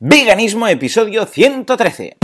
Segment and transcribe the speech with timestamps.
[0.00, 2.16] Veganismo, episodio 113.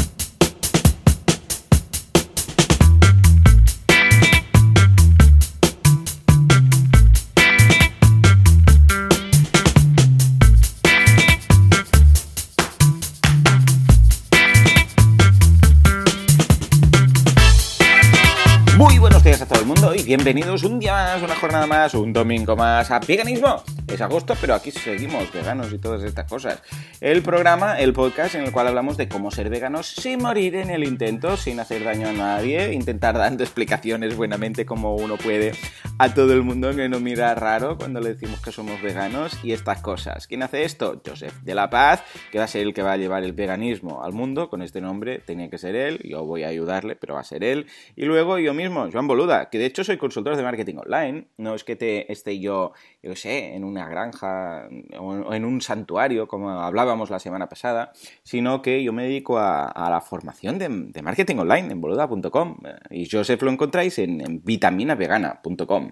[18.77, 21.95] Muy buenos días a todo el mundo y bienvenidos un día más, una jornada más,
[21.95, 23.65] un domingo más a Veganismo.
[23.87, 26.63] Es agosto, pero aquí seguimos veganos y todas estas cosas.
[27.01, 30.71] El programa, el podcast en el cual hablamos de cómo ser veganos sin morir en
[30.71, 35.53] el intento, sin hacer daño a nadie, intentar dando explicaciones buenamente como uno puede
[35.99, 39.53] a todo el mundo que no mira raro cuando le decimos que somos veganos y
[39.53, 40.27] estas cosas.
[40.27, 41.01] ¿Quién hace esto?
[41.07, 44.03] Joseph de la Paz, que va a ser el que va a llevar el veganismo
[44.03, 47.21] al mundo con este nombre, tenía que ser él, yo voy a ayudarle, pero va
[47.21, 47.67] a ser él.
[47.95, 51.55] Y luego yo mismo, Joan Boluda, que de hecho soy consultor de marketing online, no
[51.55, 52.73] es que esté yo,
[53.03, 57.93] yo sé, en una granja o en un santuario, como hablábamos la semana pasada,
[58.23, 62.57] sino que yo me dedico a, la formación de, marketing online en boluda.com
[62.91, 65.91] y Joseph lo encontráis en, en vitaminavegana.com.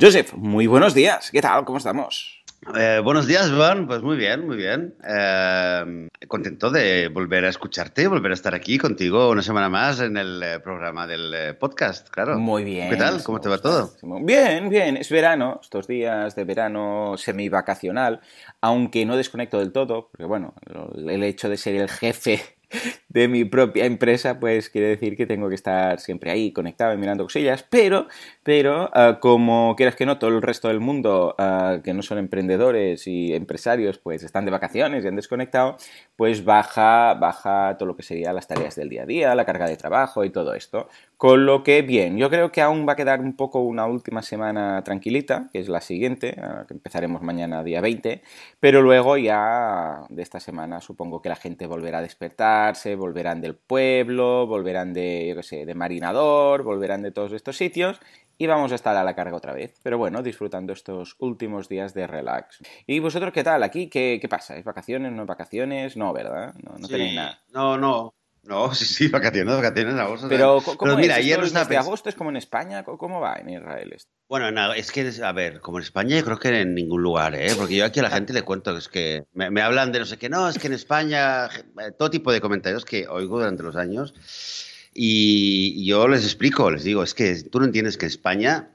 [0.00, 1.64] Joseph, muy buenos días, ¿qué tal?
[1.64, 2.41] ¿Cómo estamos?
[2.76, 3.86] Eh, buenos días, Juan.
[3.86, 4.94] Pues muy bien, muy bien.
[5.04, 10.16] Eh, contento de volver a escucharte, volver a estar aquí contigo una semana más en
[10.16, 12.38] el eh, programa del podcast, claro.
[12.38, 12.88] Muy bien.
[12.88, 13.22] ¿Qué tal?
[13.24, 13.90] ¿Cómo te va todo?
[14.22, 14.96] Bien, bien.
[14.96, 18.20] Es verano, estos días de verano semi-vacacional,
[18.60, 20.54] aunque no desconecto del todo, porque bueno,
[20.96, 22.42] el hecho de ser el jefe
[23.08, 26.96] de mi propia empresa, pues quiere decir que tengo que estar siempre ahí conectado y
[26.96, 28.08] mirando cosillas, pero,
[28.42, 32.18] pero uh, como quieras que no, todo el resto del mundo uh, que no son
[32.18, 35.76] emprendedores y empresarios, pues están de vacaciones y han desconectado,
[36.16, 39.66] pues baja, baja todo lo que sería las tareas del día a día, la carga
[39.66, 40.88] de trabajo y todo esto.
[41.16, 44.22] Con lo que, bien, yo creo que aún va a quedar un poco una última
[44.22, 48.22] semana tranquilita, que es la siguiente, uh, que empezaremos mañana día 20,
[48.58, 52.02] pero luego ya de esta semana supongo que la gente volverá a
[52.96, 58.00] volverán del pueblo, volverán de, yo qué sé, de Marinador, volverán de todos estos sitios
[58.38, 59.78] y vamos a estar a la carga otra vez.
[59.82, 62.60] Pero bueno, disfrutando estos últimos días de relax.
[62.86, 63.62] ¿Y vosotros qué tal?
[63.62, 64.56] ¿Aquí qué, qué pasa?
[64.56, 65.12] ¿Es vacaciones?
[65.12, 65.96] ¿No vacaciones?
[65.96, 66.54] No, ¿verdad?
[66.62, 67.40] No, no sí, tenéis nada.
[67.52, 68.14] No, no.
[68.44, 70.28] No, sí, sí, vacaciones, vacaciones en agosto.
[70.28, 71.24] Pero, ¿cómo Pero mira, es?
[71.24, 72.84] ayer no de agosto es como en España?
[72.84, 74.10] ¿Cómo va en Israel esto?
[74.28, 77.34] Bueno, no, es que, a ver, como en España yo creo que en ningún lugar,
[77.34, 77.52] ¿eh?
[77.56, 80.00] Porque yo aquí a la gente le cuento que es que me, me hablan de
[80.00, 81.48] no sé qué, no, es que en España,
[81.98, 84.14] todo tipo de comentarios que oigo durante los años
[84.94, 88.70] y yo les explico, les digo, es que tú no entiendes que en España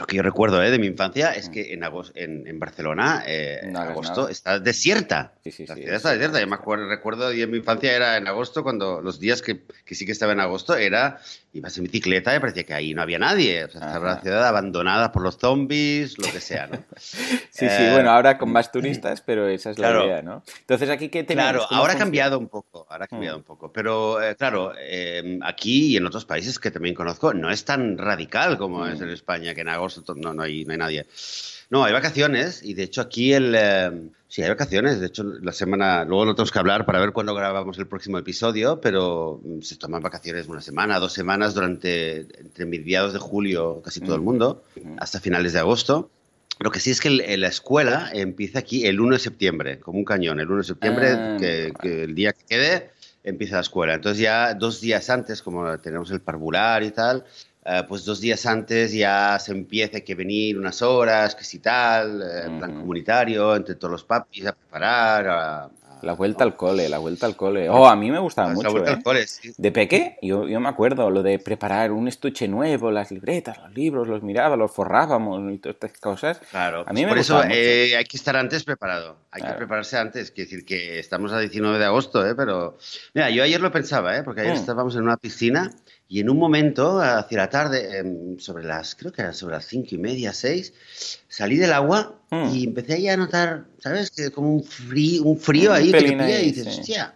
[0.00, 0.70] lo que yo recuerdo ¿eh?
[0.70, 4.32] de mi infancia es que en, agosto, en, en Barcelona, eh, en agosto, nada.
[4.32, 5.34] está desierta.
[5.44, 6.40] Sí, sí, la ciudad está desierta.
[6.40, 9.62] Yo me acuerdo, recuerdo y en mi infancia era en agosto, cuando los días que,
[9.84, 11.20] que sí que estaba en agosto, era
[11.56, 13.64] ibas en bicicleta y parecía que ahí no había nadie.
[13.64, 16.76] O sea, estaba la ciudad abandonada por los zombies, lo que sea, ¿no?
[16.96, 17.18] sí,
[17.50, 20.42] sí, eh, bueno, ahora con más turistas, pero esa es la claro, idea, ¿no?
[20.60, 21.50] Entonces, aquí, ¿qué tenemos?
[21.50, 23.40] Claro, ahora ha cambiado un poco, ahora ha cambiado mm.
[23.40, 23.72] un poco.
[23.72, 27.98] Pero, eh, claro, eh, aquí y en otros países que también conozco, no es tan
[27.98, 28.88] radical como mm.
[28.88, 31.06] es en España, que en agosto no, no, hay, no hay nadie.
[31.68, 33.54] No, hay vacaciones y de hecho aquí el...
[33.56, 33.90] Eh,
[34.28, 35.00] sí, hay vacaciones.
[35.00, 36.04] De hecho, la semana...
[36.04, 40.02] Luego lo tenemos que hablar para ver cuándo grabamos el próximo episodio, pero se toman
[40.02, 42.20] vacaciones una semana, dos semanas durante...
[42.38, 44.62] Entre mediados de julio casi todo el mundo,
[44.98, 46.10] hasta finales de agosto.
[46.58, 49.98] Lo que sí es que el, la escuela empieza aquí el 1 de septiembre, como
[49.98, 50.40] un cañón.
[50.40, 52.90] El 1 de septiembre, ah, que, que el día que quede,
[53.24, 53.94] empieza la escuela.
[53.94, 57.24] Entonces ya dos días antes, como tenemos el parvular y tal,
[57.66, 62.22] Uh, pues dos días antes ya se empieza que venir unas horas, que si tal,
[62.22, 65.26] eh, plan comunitario, entre todos los papis a preparar.
[65.26, 65.70] A, a,
[66.02, 66.50] la vuelta ¿no?
[66.50, 67.68] al cole, la vuelta al cole.
[67.68, 68.70] Oh, a mí me gustaba la mucho.
[68.70, 68.94] vuelta ¿eh?
[68.94, 69.52] al cole, sí.
[69.56, 73.74] De peque, yo, yo me acuerdo lo de preparar un estuche nuevo, las libretas, los
[73.74, 76.40] libros, los miraba, los forrábamos y todas estas cosas.
[76.50, 79.16] Claro, a mí me por eso eh, hay que estar antes preparado.
[79.30, 79.54] Hay claro.
[79.54, 80.30] que prepararse antes.
[80.30, 82.34] Quiere decir que estamos a 19 de agosto, ¿eh?
[82.34, 82.78] pero.
[83.14, 84.22] Mira, yo ayer lo pensaba, ¿eh?
[84.22, 84.58] porque ayer mm.
[84.58, 85.72] estábamos en una piscina.
[86.08, 89.64] Y en un momento, hacia la tarde, eh, sobre las, creo que era sobre las
[89.64, 90.72] cinco y media, seis,
[91.28, 92.54] salí del agua mm.
[92.54, 94.10] y empecé ahí a notar, ¿sabes?
[94.10, 96.80] Que como un frío, un frío ahí que te pilla y dices, sí.
[96.80, 97.14] hostia.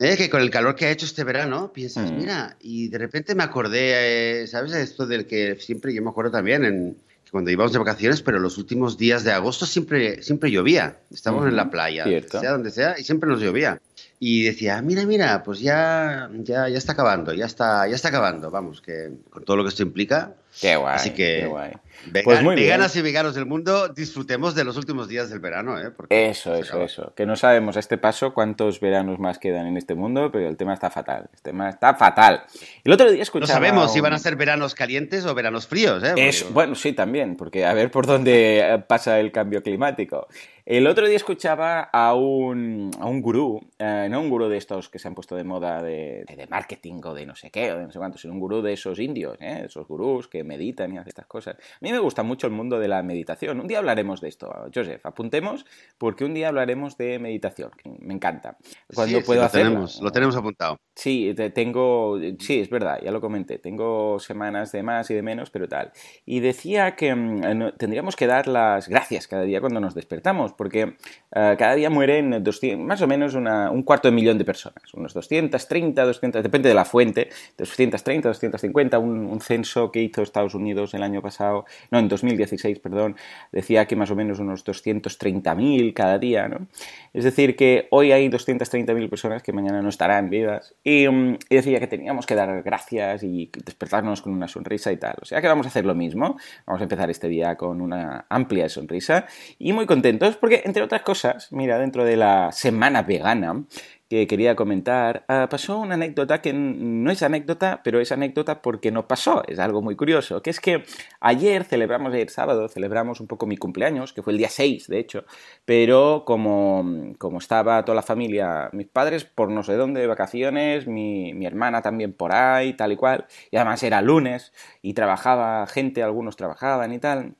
[0.00, 2.16] Eh, que con el calor que ha hecho este verano, piensas, mm.
[2.16, 4.72] mira, y de repente me acordé, eh, ¿sabes?
[4.72, 6.96] Esto del que siempre yo me acuerdo también en,
[7.32, 10.98] cuando íbamos de vacaciones, pero los últimos días de agosto siempre, siempre llovía.
[11.10, 13.80] Estábamos en la playa, sea donde sea, y siempre nos llovía.
[14.24, 18.52] Y decía, mira, mira, pues ya, ya, ya está acabando, ya está, ya está acabando,
[18.52, 20.36] vamos, que con todo lo que esto implica.
[20.60, 21.72] Qué guay, Así que, qué guay.
[22.06, 22.66] Vegan, Pues muy bien.
[22.66, 25.92] veganas y veganos del mundo, disfrutemos de los últimos días del verano, ¿eh?
[25.96, 26.84] Porque Eso, eso, acaba.
[26.84, 27.12] eso.
[27.14, 30.56] Que no sabemos a este paso cuántos veranos más quedan en este mundo, pero el
[30.56, 31.30] tema está fatal.
[31.32, 32.42] El tema está fatal.
[32.82, 33.52] El otro día No escuchaba...
[33.52, 36.08] sabemos un- si van a ser veranos calientes o veranos fríos, ¿eh?
[36.08, 40.26] Porque- Es, bueno, sí, también, porque a ver por dónde eh, pasa el cambio climático.
[40.64, 44.88] El otro día escuchaba a un, a un gurú, eh, no un gurú de estos
[44.88, 47.78] que se han puesto de moda de, de, marketing o de no sé qué o
[47.78, 49.62] de no sé cuánto, sino un gurú de esos indios, ¿eh?
[49.66, 51.56] esos gurús que meditan y hacen estas cosas.
[51.56, 53.60] A mí me gusta mucho el mundo de la meditación.
[53.60, 55.04] Un día hablaremos de esto, Joseph.
[55.04, 55.66] Apuntemos
[55.98, 57.70] porque un día hablaremos de meditación.
[58.00, 58.56] Me encanta.
[58.94, 60.78] Cuando sí, puedo sí, lo Tenemos, lo tenemos apuntado.
[60.94, 63.58] Sí, tengo, sí, es verdad, ya lo comenté.
[63.58, 65.92] Tengo semanas de más y de menos, pero tal.
[66.26, 70.84] Y decía que mm, tendríamos que dar las gracias cada día cuando nos despertamos porque
[70.84, 74.92] uh, cada día mueren 200, más o menos una, un cuarto de millón de personas,
[74.94, 77.28] unos 230, 200, depende de la fuente,
[77.58, 82.78] 230, 250, un, un, censo que hizo Estados Unidos el año pasado, no, en 2016,
[82.80, 83.16] perdón,
[83.52, 86.66] decía que más o menos unos 230.000 cada día, ¿no?
[87.12, 91.54] Es decir, que hoy hay 230.000 personas que mañana no estarán vivas y, um, y
[91.54, 95.16] decía que teníamos que dar gracias y despertarnos con una sonrisa y tal.
[95.20, 98.26] O sea que vamos a hacer lo mismo, vamos a empezar este día con una
[98.28, 99.26] amplia sonrisa
[99.58, 103.64] y muy contentos porque, entre otras cosas, mira, dentro de la semana vegana,
[104.12, 108.90] que quería comentar, uh, pasó una anécdota que no es anécdota, pero es anécdota porque
[108.90, 110.84] no pasó, es algo muy curioso, que es que
[111.20, 114.98] ayer celebramos, ayer sábado, celebramos un poco mi cumpleaños, que fue el día 6, de
[114.98, 115.24] hecho,
[115.64, 120.86] pero como, como estaba toda la familia, mis padres por no sé dónde de vacaciones,
[120.86, 125.66] mi, mi hermana también por ahí, tal y cual, y además era lunes y trabajaba
[125.66, 127.36] gente, algunos trabajaban y tal,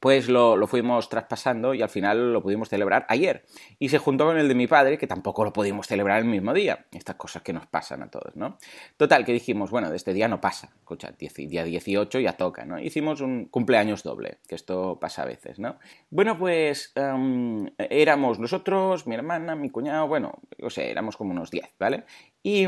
[0.00, 3.44] pues lo, lo, fuimos traspasando y al final lo pudimos celebrar ayer.
[3.78, 6.52] Y se juntó con el de mi padre, que tampoco lo pudimos celebrar el mismo
[6.52, 6.86] día.
[6.92, 8.58] Estas cosas que nos pasan a todos, ¿no?
[8.96, 10.70] Total, que dijimos, bueno, de este día no pasa.
[10.78, 12.78] Escucha, día 18 ya toca, ¿no?
[12.78, 15.78] Hicimos un cumpleaños doble, que esto pasa a veces, ¿no?
[16.10, 21.50] Bueno, pues um, éramos nosotros, mi hermana, mi cuñado, bueno, o sea, éramos como unos
[21.50, 22.04] 10, ¿vale?
[22.48, 22.64] Y,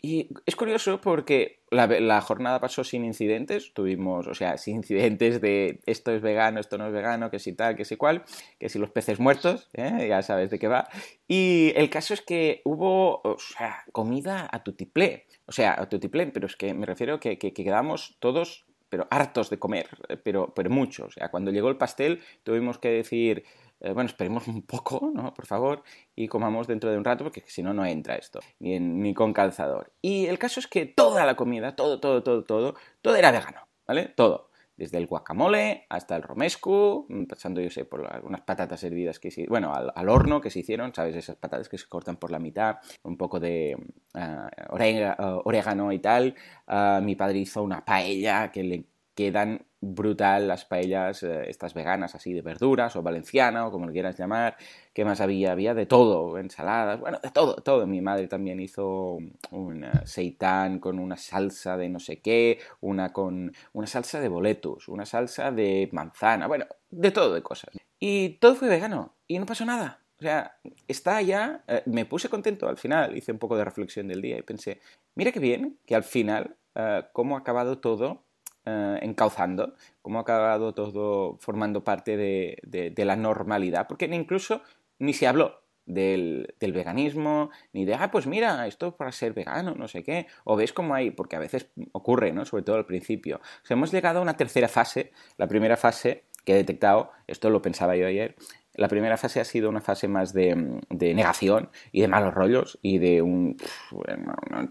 [0.00, 5.40] y, es curioso porque la, la, jornada pasó sin incidentes, tuvimos, o sea, sin incidentes
[5.40, 8.22] de esto es vegano, esto no es vegano, que si tal, que si cual,
[8.60, 10.06] que si los peces muertos, ¿eh?
[10.08, 10.88] ya sabes de qué va.
[11.26, 16.28] Y el caso es que hubo, o sea, comida a tutiplé, o sea, a tutiplé,
[16.28, 19.88] pero es que me refiero que, que, que quedamos todos pero hartos de comer,
[20.22, 21.06] pero, pero mucho.
[21.06, 23.42] O sea, cuando llegó el pastel tuvimos que decir,
[23.82, 25.34] eh, bueno, esperemos un poco, ¿no?
[25.34, 25.82] Por favor,
[26.14, 29.32] y comamos dentro de un rato, porque si no, no entra esto, ni, ni con
[29.32, 29.92] calzador.
[30.00, 33.66] Y el caso es que toda la comida, todo, todo, todo, todo, todo era vegano,
[33.86, 34.06] ¿vale?
[34.06, 34.50] Todo.
[34.76, 39.46] Desde el guacamole hasta el romesco, pasando, yo sé, por unas patatas hervidas que se,
[39.46, 41.14] bueno, al, al, horno que se hicieron, ¿sabes?
[41.14, 43.76] Esas patatas que se cortan por la mitad, un poco de
[44.14, 46.34] uh, orégano y tal.
[46.66, 52.14] Uh, mi padre hizo una paella que le quedan brutal las paellas, eh, estas veganas
[52.14, 54.56] así de verduras o valenciana o como lo quieras llamar.
[54.94, 55.52] ¿Qué más había?
[55.52, 57.86] Había de todo, ensaladas, bueno, de todo, todo.
[57.86, 59.18] Mi madre también hizo
[59.50, 64.88] un seitán con una salsa de no sé qué, una con una salsa de boletus,
[64.88, 67.70] una salsa de manzana, bueno, de todo de cosas.
[67.98, 70.02] Y todo fue vegano y no pasó nada.
[70.18, 70.56] O sea,
[70.86, 74.38] está ya, eh, me puse contento al final, hice un poco de reflexión del día
[74.38, 74.80] y pensé,
[75.16, 78.22] mira qué bien que al final, eh, cómo ha acabado todo
[78.64, 84.62] eh, encauzando, cómo ha acabado todo formando parte de, de, la normalidad, porque incluso
[84.98, 89.74] ni se habló del, del, veganismo, ni de, ah, pues mira, esto para ser vegano,
[89.74, 92.44] no sé qué, o ves cómo hay, porque a veces ocurre, ¿no?
[92.44, 93.40] Sobre todo al principio.
[93.62, 97.50] O sea, hemos llegado a una tercera fase, la primera fase que he detectado, esto
[97.50, 98.36] lo pensaba yo ayer,
[98.74, 100.54] la primera fase ha sido una fase más de,
[100.90, 103.22] negación y de malos rollos y de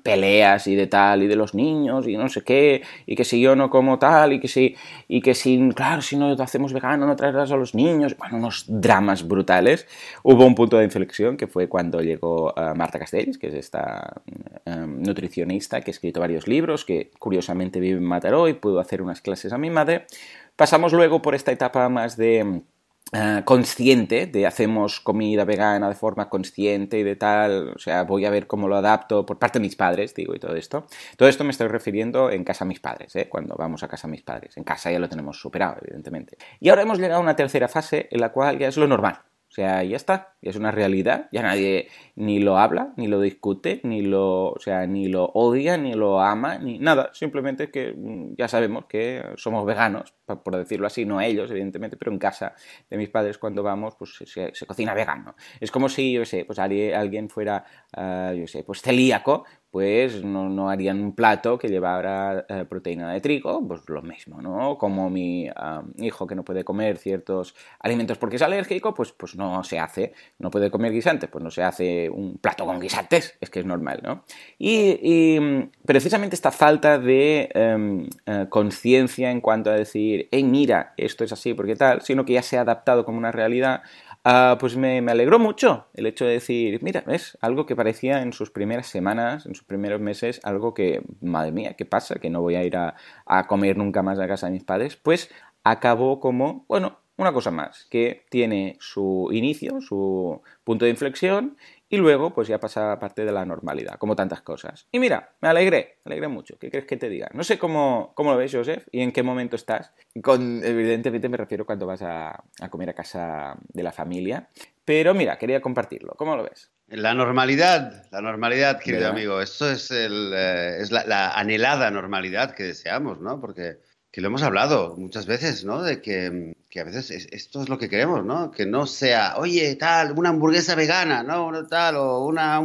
[0.01, 3.39] peleas y de tal y de los niños y no sé qué y que si
[3.39, 4.75] yo no como tal y que si
[5.07, 8.17] y que si claro si no hacemos vegano no traerás a los niños.
[8.17, 9.87] Bueno unos dramas brutales.
[10.23, 14.21] Hubo un punto de inflexión que fue cuando llegó uh, Marta Castells que es esta
[14.65, 19.01] um, nutricionista que ha escrito varios libros que curiosamente vive en Mataró y pudo hacer
[19.01, 20.07] unas clases a mi madre.
[20.55, 22.63] Pasamos luego por esta etapa más de
[23.13, 28.23] Uh, consciente de hacemos comida vegana de forma consciente y de tal, o sea, voy
[28.23, 30.87] a ver cómo lo adapto por parte de mis padres, digo, y todo esto.
[31.17, 33.27] Todo esto me estoy refiriendo en casa a mis padres, ¿eh?
[33.27, 34.55] cuando vamos a casa a mis padres.
[34.55, 36.37] En casa ya lo tenemos superado, evidentemente.
[36.61, 39.19] Y ahora hemos llegado a una tercera fase en la cual ya es lo normal.
[39.51, 43.81] O sea, ya está, es una realidad, ya nadie ni lo habla, ni lo discute,
[43.83, 48.35] ni lo, o sea, ni lo odia, ni lo ama, ni nada, simplemente que mm,
[48.37, 52.55] ya sabemos que somos veganos, por decirlo así, no ellos, evidentemente, pero en casa
[52.89, 55.35] de mis padres cuando vamos, pues se, se cocina vegano.
[55.59, 57.65] Es como si, yo sé, pues alguien fuera,
[57.97, 63.13] uh, yo sé, pues celíaco, pues no, no, harían un plato que llevara eh, proteína
[63.13, 64.77] de trigo, pues lo mismo, ¿no?
[64.77, 69.37] Como mi um, hijo que no puede comer ciertos alimentos porque es alérgico, pues, pues
[69.37, 73.37] no se hace, no puede comer guisantes, pues no se hace un plato con guisantes,
[73.39, 74.25] es que es normal, ¿no?
[74.59, 81.23] Y, y precisamente esta falta de um, conciencia en cuanto a decir, hey, mira, esto
[81.23, 83.83] es así porque tal, sino que ya se ha adaptado como una realidad,
[84.23, 88.33] Ah, pues me, alegró mucho el hecho de decir, mira, es algo que parecía en
[88.33, 92.15] sus primeras semanas, en sus primeros meses, algo que, madre mía, ¿qué pasa?
[92.15, 94.95] Que no voy a ir a, a comer nunca más a casa de mis padres.
[94.95, 95.31] Pues
[95.63, 101.57] acabó como, bueno, una cosa más, que tiene su inicio, su punto de inflexión
[101.91, 104.87] y luego pues ya pasa parte de la normalidad, como tantas cosas.
[104.93, 106.57] Y mira, me alegré, me alegré mucho.
[106.57, 107.29] ¿Qué crees que te diga?
[107.33, 109.91] No sé cómo, cómo lo ves, Joseph, y en qué momento estás.
[110.23, 114.47] Con, evidentemente me refiero cuando vas a, comer a casa de la familia.
[114.85, 116.13] Pero mira, quería compartirlo.
[116.15, 116.71] ¿Cómo lo ves?
[116.87, 119.41] La normalidad, la normalidad, querido amigo.
[119.41, 123.41] Esto es, el, eh, es la, la, anhelada normalidad que deseamos, ¿no?
[123.41, 123.79] Porque
[124.11, 125.83] que lo hemos hablado muchas veces, ¿no?
[125.83, 128.51] De que, a veces esto es lo que queremos, ¿no?
[128.51, 131.67] Que no sea, oye, tal, una hamburguesa vegana, ¿no?
[131.67, 132.61] Tal, o una,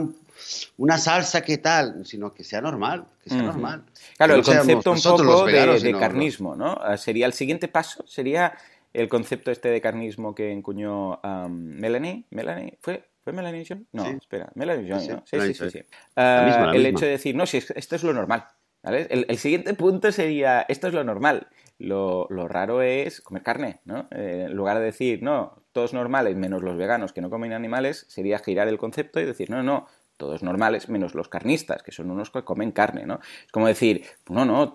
[0.76, 3.84] una salsa que tal, sino que sea normal, que sea normal.
[4.16, 6.78] Claro, el concepto un poco de, carnismo, ¿no?
[6.80, 8.54] Ah, sería el siguiente paso, sería
[8.92, 12.24] el concepto este de carnismo que encuñó Melanie.
[12.30, 12.78] ¿Melanie?
[12.80, 13.04] ¿Fue?
[13.24, 13.86] ¿Fue Melanie John?
[13.92, 15.24] No, espera, Melanie John, ¿no?
[15.26, 15.70] Sí, sí, sí.
[15.70, 15.80] sí,
[16.14, 18.46] ah, el hecho de decir, no, si esto es lo normal.
[18.84, 21.48] El, siguiente punto sería, esto es lo normal.
[21.78, 24.08] Lo, raro es comer carne, ¿no?
[24.10, 28.06] Eh, en lugar de decir, no, todos normales menos los veganos que no comen animales,
[28.08, 32.10] sería girar el concepto y decir, no, no, todos normales, menos los carnistas, que son
[32.10, 33.20] unos que comen carne, ¿no?
[33.44, 34.74] Es como decir, no, no,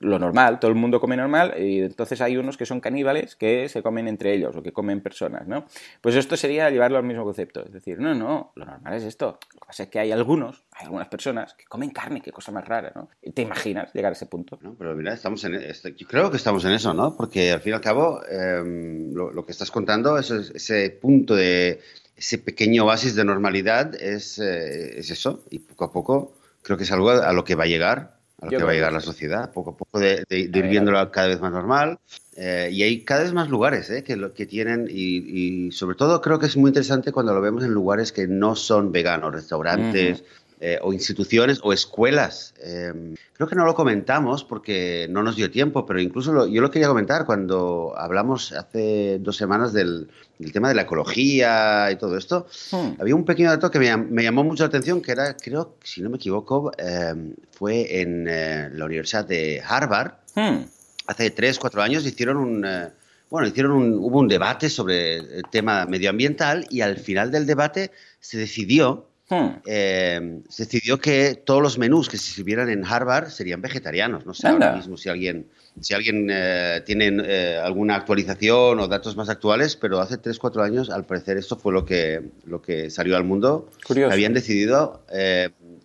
[0.00, 3.68] lo normal, todo el mundo come normal, y entonces hay unos que son caníbales que
[3.68, 5.66] se comen entre ellos o que comen personas, ¿no?
[6.00, 9.38] Pues esto sería llevarlo al mismo concepto, es decir, no, no, lo normal es esto.
[9.54, 12.52] Lo que pasa es que hay algunos, hay algunas personas que comen carne, qué cosa
[12.52, 13.08] más rara, ¿no?
[13.32, 14.58] ¿Te imaginas llegar a ese punto?
[14.62, 17.16] No, pero mira, estamos en, este, yo creo que estamos en eso, ¿no?
[17.16, 21.80] Porque al fin y al cabo, em, lo, que estás contando es ese punto de
[22.16, 25.44] ese pequeño oasis de normalidad es, eh, es, eso.
[25.50, 28.46] Y poco a poco creo que es algo a lo que va a llegar, a
[28.46, 29.52] lo que va a llegar la sociedad.
[29.52, 31.98] Poco a poco de, ir viéndolo cada vez más normal.
[32.36, 36.20] Eh, y hay cada vez más lugares eh, que, lo, que tienen, y, sobre todo
[36.20, 40.24] creo que es muy interesante cuando lo vemos en lugares que no son veganos, restaurantes.
[40.60, 42.54] Eh, o instituciones o escuelas.
[42.62, 46.70] Em, creo que no lo comentamos porque no nos dio tiempo, pero incluso yo lo
[46.70, 50.08] quería comentar cuando hablamos hace dos semanas del,
[50.52, 52.46] tema de la ecología y todo esto.
[52.70, 53.00] Hmm.
[53.00, 56.08] Había un pequeño dato que me, llamó mucho la atención, que era, creo, si no
[56.08, 60.12] me equivoco, em, fue en eh, la Universidad de Harvard.
[60.36, 60.66] Hmm.
[61.08, 62.64] Hace tres, cuatro años hicieron un...
[62.64, 62.88] Eh,
[63.28, 67.90] bueno, hicieron un, hubo un debate sobre el tema medioambiental y al final del debate
[68.20, 69.62] se decidió Hmm.
[69.64, 74.26] Eh, se decidió que todos los menús que se sirvieran en Harvard serían vegetarianos.
[74.26, 75.46] No sé ahora mismo si alguien,
[75.80, 80.90] si alguien eh, tiene eh, alguna actualización o datos más actuales, pero hace 3-4 años,
[80.90, 83.70] al parecer, esto fue lo que, lo que salió al mundo.
[84.10, 85.02] Habían decidido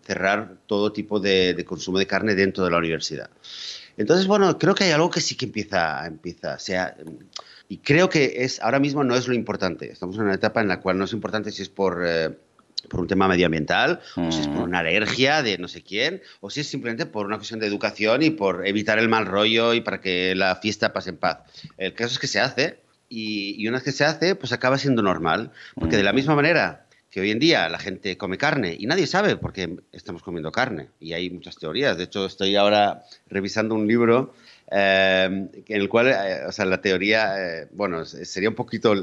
[0.06, 3.30] cerrar todo tipo de, consumo de carne dentro de la universidad.
[3.96, 6.96] Entonces, bueno, creo que hay algo que sí que empieza, empieza sea,
[7.68, 9.92] y creo que es ahora mismo no es lo importante.
[9.92, 12.04] Estamos en una etapa en la cual no es importante si es por
[12.88, 14.64] por un tema medioambial, o si es por mm.
[14.64, 18.24] una alergia de no sé quién, o si es simplemente por una cuestión de educación
[18.24, 21.40] y por evitar el mal rollo y para que la fiesta pase en paz.
[21.78, 25.02] El caso es que se hace y, una vez que se hace, pues acaba siendo
[25.02, 26.16] normal, porque de la mm.
[26.16, 29.78] misma manera que hoy en día la gente come carne y nadie sabe por qué
[29.92, 31.98] estamos comiendo carne y hay muchas teorías.
[31.98, 34.34] De hecho, estoy ahora revisando un libro
[34.72, 38.94] eh, en el cual, eh, o sea, la teoría, eh, bueno, sería un poquito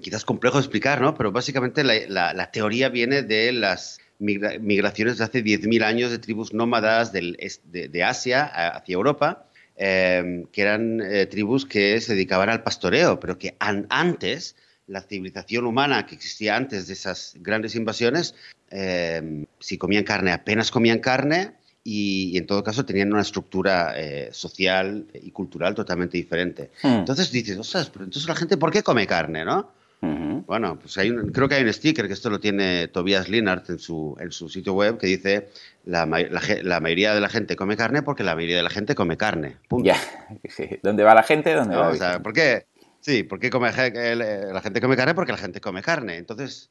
[0.00, 1.14] quizás complejo de explicar, ¿no?
[1.14, 7.12] Pero básicamente la, teoría viene de las migraciones de hace 10.000 años de tribus nómadas
[7.12, 13.18] del, de, Asia hacia Europa, em, que eran eh, tribus que se dedicaban al pastoreo,
[13.18, 18.34] pero que antes la civilización humana que existía antes de esas grandes invasiones,
[18.70, 21.52] em, si comían carne, apenas comían carne
[21.84, 26.70] y, en todo caso tenían una estructura eh, social y cultural totalmente diferente.
[26.82, 27.00] Hmm.
[27.00, 29.72] Entonces dices, ostras, pero entonces la gente, ¿por qué come carne, no?
[30.02, 33.78] Bueno, pues hay creo que hay un sticker que esto lo tiene Tobias Linhart en
[33.78, 35.48] su, en su sitio web que dice
[35.84, 39.16] la, la, mayoría de la gente come carne porque la mayoría de la gente come
[39.16, 39.58] carne.
[39.82, 39.96] Ya,
[40.82, 41.54] ¿Dónde va la gente?
[41.54, 41.88] ¿Dónde va?
[41.88, 42.66] O sea, ¿por qué?
[43.00, 46.16] Sí, porque come, la gente come carne porque la gente come carne.
[46.16, 46.70] Entonces,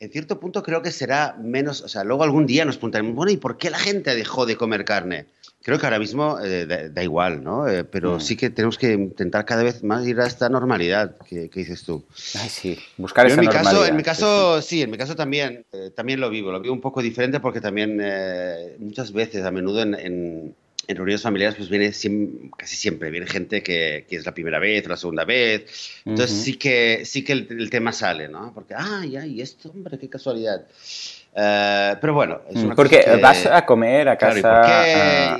[0.00, 3.30] en cierto punto creo que será menos, o sea, luego algún día nos preguntaremos, bueno,
[3.30, 5.26] ¿y por qué la gente dejó de comer carne?
[5.62, 7.68] Creo que ahora mismo eh, da, igual, ¿no?
[7.68, 8.20] Eh, pero mm.
[8.20, 12.04] sí que tenemos que intentar cada vez más ir a esta normalidad que, dices tú.
[12.40, 13.72] Ay, sí, buscar esa en mi normalidad.
[13.72, 14.82] Caso, en mi caso, sí.
[14.82, 16.50] en mi caso también, eh, también lo vivo.
[16.50, 18.02] Lo vivo un poco diferente porque también
[18.78, 20.54] muchas veces, a menudo en, en,
[20.88, 21.92] reuniones familiares, pues viene
[22.56, 26.02] casi siempre, viene gente que, que, es la primera vez o la segunda vez.
[26.04, 28.52] Entonces sí que, sí que el, tema sale, ¿no?
[28.52, 30.66] Porque, ay, ay, esto, hombre, qué casualidad.
[31.34, 35.38] Eh, pero bueno, es una Porque vas a comer a casa.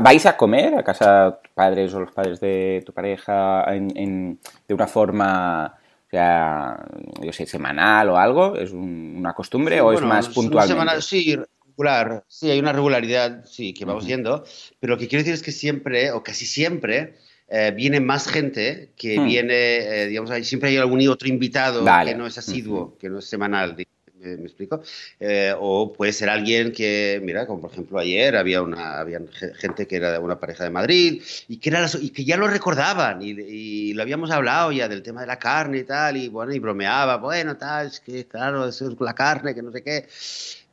[0.00, 4.38] ¿Vais a comer a casa de tus padres o los padres de tu pareja en,
[4.66, 5.78] de una forma
[6.12, 6.76] sea,
[7.22, 10.68] yo sé, semanal o algo, ¿es una costumbre o es más puntual?
[11.00, 14.44] sí, regular, sí, hay una regularidad, sí, que vamos yendo,
[14.78, 17.14] pero lo que quiero decir es que siempre, o casi siempre,
[17.48, 19.24] eh, viene más gente que hmm.
[19.24, 23.24] viene, eh, digamos, siempre hay algún otro invitado que no es asiduo, que no es
[23.24, 23.74] semanal,
[24.22, 24.82] ¿me, explico?
[25.20, 29.20] Eh, o puede ser alguien que, mira, como por ejemplo ayer había una había
[29.56, 32.48] gente que era de una pareja de Madrid y que, era y que ya lo
[32.48, 36.52] recordaban y, lo habíamos hablado ya del tema de la carne y tal, y bueno,
[36.52, 40.06] y bromeaba, bueno, tal, es que claro, es la carne, que no sé qué.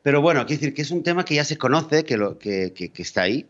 [0.02, 2.72] Pero bueno, quiero decir que es un tema que ya se conoce, que, lo, que,
[2.72, 3.46] que, está ahí,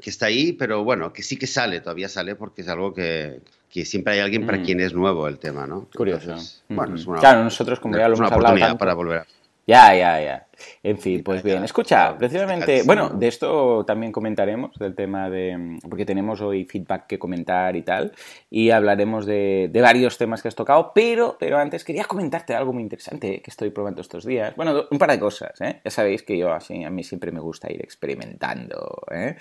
[0.00, 3.40] que está ahí, pero bueno, que sí que sale, todavía sale porque es algo que,
[3.70, 4.64] que siempre hay alguien para mm.
[4.64, 5.88] quien es nuevo el tema, ¿no?
[5.94, 6.36] Curioso.
[6.68, 9.26] bueno, es una, claro, nosotros como ya lo hemos hablado para volver.
[9.70, 10.36] Ya, ya, ya.
[10.82, 11.62] En fin, pues bien.
[11.64, 17.18] Escucha, precisamente, bueno, de esto también comentaremos, del tema de, porque tenemos hoy feedback que
[17.18, 18.12] comentar y tal,
[18.48, 22.82] y hablaremos de, varios temas que has tocado, pero, pero antes quería comentarte algo muy
[22.82, 24.54] interesante que estoy probando estos días.
[24.56, 25.80] Bueno, un par de cosas, ¿eh?
[25.84, 29.36] Ya sabéis que yo así, a mí siempre me gusta ir experimentando, ¿eh?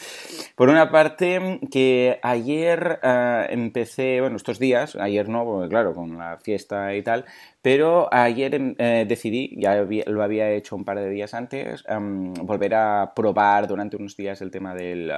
[0.55, 6.17] Por una parte, que ayer eh, empecé, bueno, estos días, ayer no, porque claro, con
[6.17, 7.25] la fiesta y tal,
[7.61, 12.33] pero ayer em, eh, decidí, ya lo había hecho un par de días antes, em,
[12.33, 15.11] volver a probar durante unos días el tema del,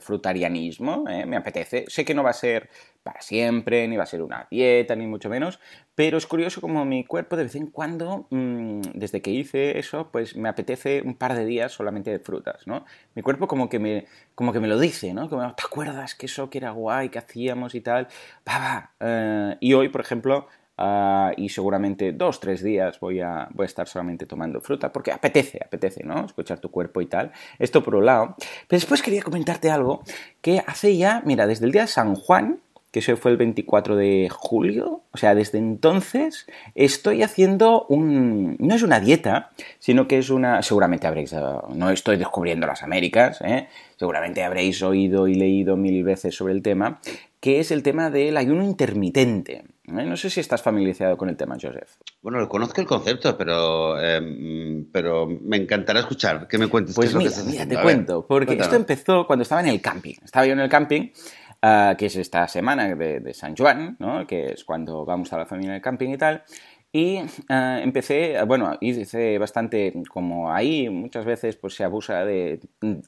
[0.00, 1.04] frutarianismo.
[1.08, 1.26] ¿eh?
[1.26, 1.84] Me apetece.
[1.88, 2.68] Sé que no va a ser
[3.02, 5.58] para siempre, ni va a ser una dieta, ni mucho menos,
[5.94, 10.10] pero es curioso como mi cuerpo de vez en cuando, mm, desde que hice eso,
[10.12, 12.84] pues me apetece un par de días solamente de frutas, ¿no?
[13.14, 15.28] Mi cuerpo como que me, como que me lo dice, ¿no?
[15.30, 18.08] Como, ¿te acuerdas que eso que era guay, que hacíamos y tal?
[18.46, 18.92] Va, va.
[19.00, 20.48] Eh, y hoy, por ejemplo,
[20.80, 25.10] Ah, y seguramente dos, tres días voy a, voy a estar solamente tomando fruta porque
[25.10, 26.24] apetece, apetece, ¿no?
[26.24, 27.32] Escuchar tu cuerpo y tal.
[27.58, 28.36] Esto por un lado.
[28.68, 30.04] Pero después quería comentarte algo
[30.40, 32.60] que hace ya, mira, desde el día de San Juan,
[32.92, 38.56] que eso fue el 24 de julio, o sea, desde entonces estoy haciendo un...
[38.58, 40.62] no es una dieta, sino que es una...
[40.62, 41.34] seguramente habréis...
[41.34, 43.68] no estoy descubriendo las Américas, ¿eh?
[43.96, 47.00] seguramente habréis oído y leído mil veces sobre el tema,
[47.40, 49.64] que es el tema del ayuno intermitente.
[49.84, 50.04] ¿eh?
[50.04, 51.88] No sé si estás familiarizado con el tema, Joseph.
[52.20, 57.24] Bueno, conozco el concepto, pero, em, pero me encantará escuchar que me cuentes pues qué
[57.24, 60.16] es lo que te cuento, porque esto empezó cuando estaba en el camping.
[60.24, 61.10] Estaba yo en el camping,
[61.62, 64.26] ah, que es esta semana de, de San Juan, ¿no?
[64.26, 66.42] que es cuando vamos a la familia del camping y tal.
[66.90, 67.18] Y
[67.50, 72.60] ah, empecé, bueno, hice bastante, como ahí muchas veces pues se abusa de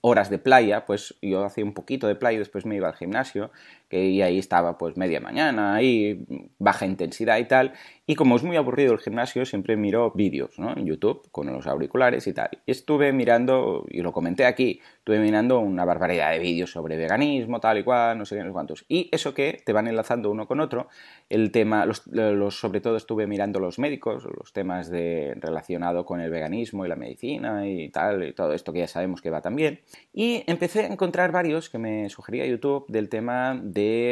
[0.03, 2.95] horas de playa, pues yo hacía un poquito de playa y después me iba al
[2.95, 3.51] gimnasio
[3.89, 6.27] que y ahí estaba pues media mañana, ahí
[6.59, 7.73] baja intensidad y tal.
[8.11, 10.77] Y como es muy aburrido el gimnasio, siempre miro vídeos ¿no?
[10.77, 12.49] en YouTube con los auriculares y tal.
[12.67, 17.61] Y estuve mirando, y lo comenté aquí, estuve mirando una barbaridad de vídeos sobre veganismo,
[17.61, 18.85] tal y cual, no sé qué, no sé cuántos.
[18.89, 20.89] Y eso que te van enlazando uno con otro,
[21.29, 22.03] el tema, los,
[22.57, 26.97] sobre todo estuve mirando los médicos, los temas de, relacionado con el veganismo y la
[26.97, 29.83] medicina y tal, y todo esto que ya sabemos que va también.
[30.13, 34.11] Y empecé a encontrar varios que me sugería YouTube del tema de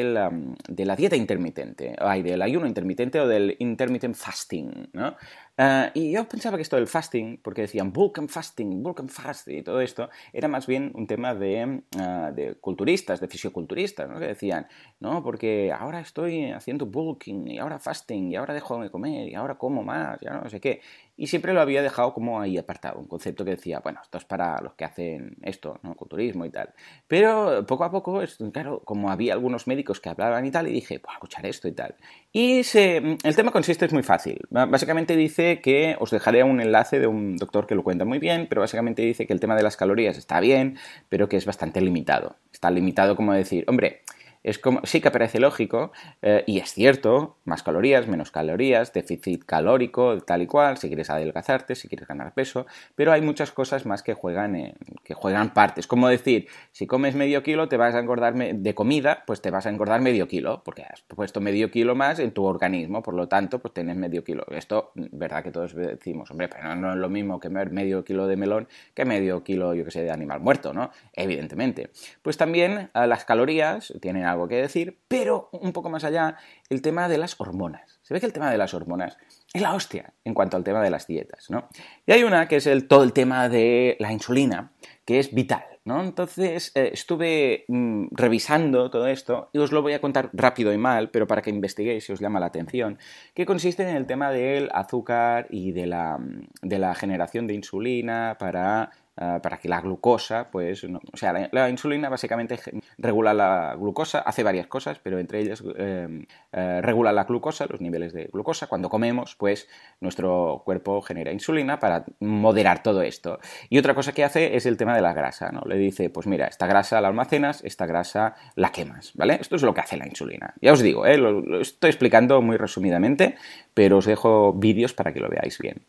[0.68, 3.56] de la, dieta intermitente, ay, del ayuno intermitente o del
[3.88, 5.16] intermittent fasting, ¿no?
[5.60, 9.10] Ah, y yo pensaba que esto del fasting, porque decían bulk and fasting, bulk and
[9.10, 14.08] fasting y todo esto, era más bien un tema de, ah, de culturistas, de fisioculturistas,
[14.08, 14.20] ¿no?
[14.20, 14.68] que decían,
[15.00, 19.34] no, porque ahora estoy haciendo bulking y ahora fasting y ahora dejo de comer y
[19.34, 20.80] ahora como más, ya no sé qué.
[21.16, 24.24] Y siempre lo había dejado como ahí apartado, un concepto que decía, bueno, esto es
[24.24, 25.96] para los que hacen esto, ¿no?
[25.96, 26.72] culturismo y tal.
[27.08, 31.00] Pero poco a poco, claro, como había algunos médicos que hablaban y tal, y dije,
[31.00, 31.96] pues escuchar esto y tal.
[32.30, 34.40] Y el tema consiste, es muy fácil.
[34.50, 38.46] Básicamente dice que os dejaré un enlace de un doctor que lo cuenta muy bien,
[38.48, 40.76] pero básicamente dice que el tema de las calorías está bien,
[41.08, 42.36] pero que es bastante limitado.
[42.52, 44.02] Está limitado como decir, hombre,
[44.42, 49.44] es como, sí que parece lógico, eh, y es cierto, más calorías, menos calorías, déficit
[49.44, 53.86] calórico, tal y cual, si quieres adelgazarte, si quieres ganar peso, pero hay muchas cosas
[53.86, 54.74] más que juegan,
[55.04, 55.86] que juegan partes.
[55.86, 59.66] Como decir, si comes medio kilo, te vas a engordar de comida, pues te vas
[59.66, 63.28] a engordar medio kilo, porque has puesto medio kilo más en tu organismo, por lo
[63.28, 64.44] tanto, pues tienes medio kilo.
[64.50, 68.36] Esto, verdad que todos decimos, hombre, pero no es lo mismo comer medio kilo de
[68.36, 70.90] melón que medio kilo, yo que sé, de animal muerto, ¿no?
[71.12, 71.90] Evidentemente.
[72.22, 76.36] Pues también las calorías tienen algo que decir, pero un poco más allá,
[76.68, 78.00] el tema de las hormonas.
[78.02, 79.18] Se ve que el tema de las hormonas
[79.52, 81.68] es la hostia en cuanto al tema de las dietas, ¿no?
[82.06, 84.72] Y hay una que es el, todo el tema de la insulina,
[85.04, 86.02] que es vital, ¿no?
[86.02, 90.78] Entonces eh, estuve mm, revisando todo esto y os lo voy a contar rápido y
[90.78, 92.98] mal, pero para que investiguéis si os llama la atención,
[93.34, 96.18] que consiste en el tema del azúcar y de la,
[96.62, 101.68] de la generación de insulina para eh, para que la glucosa, pues, o sea, la,
[101.68, 102.60] insulina básicamente
[102.98, 107.80] regula la glucosa, hace varias cosas, pero entre ellas eh, eh, regula la glucosa, los
[107.80, 108.68] niveles de glucosa.
[108.68, 109.68] Cuando comemos, pues
[110.00, 113.40] nuestro cuerpo genera insulina para moderar todo esto.
[113.68, 115.62] Y otra cosa que hace es el tema de la grasa, ¿no?
[115.66, 119.38] Le dice, pues mira, esta grasa la almacenas, esta grasa la quemas, ¿vale?
[119.40, 120.54] Esto es lo que hace la insulina.
[120.60, 123.34] Ya os digo, lo, estoy explicando muy resumidamente,
[123.78, 125.86] pero os dejo vídeos para que lo veáis bien.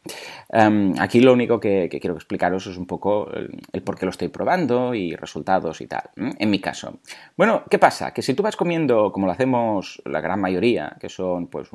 [0.54, 4.28] Em, aquí lo único que, quiero explicaros es un poco el, por qué lo estoy
[4.28, 7.00] probando y resultados y tal, en mi caso.
[7.36, 8.14] Bueno, ¿qué pasa?
[8.14, 11.70] Que si tú vas comiendo, como lo hacemos la gran mayoría, que son pues,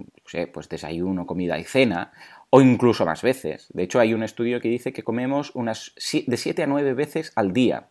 [0.52, 2.12] pues desayuno, comida y cena,
[2.50, 3.66] o incluso más veces.
[3.74, 5.94] De hecho, hay un estudio que dice que comemos unas
[6.28, 7.88] de 7 a 9 veces al día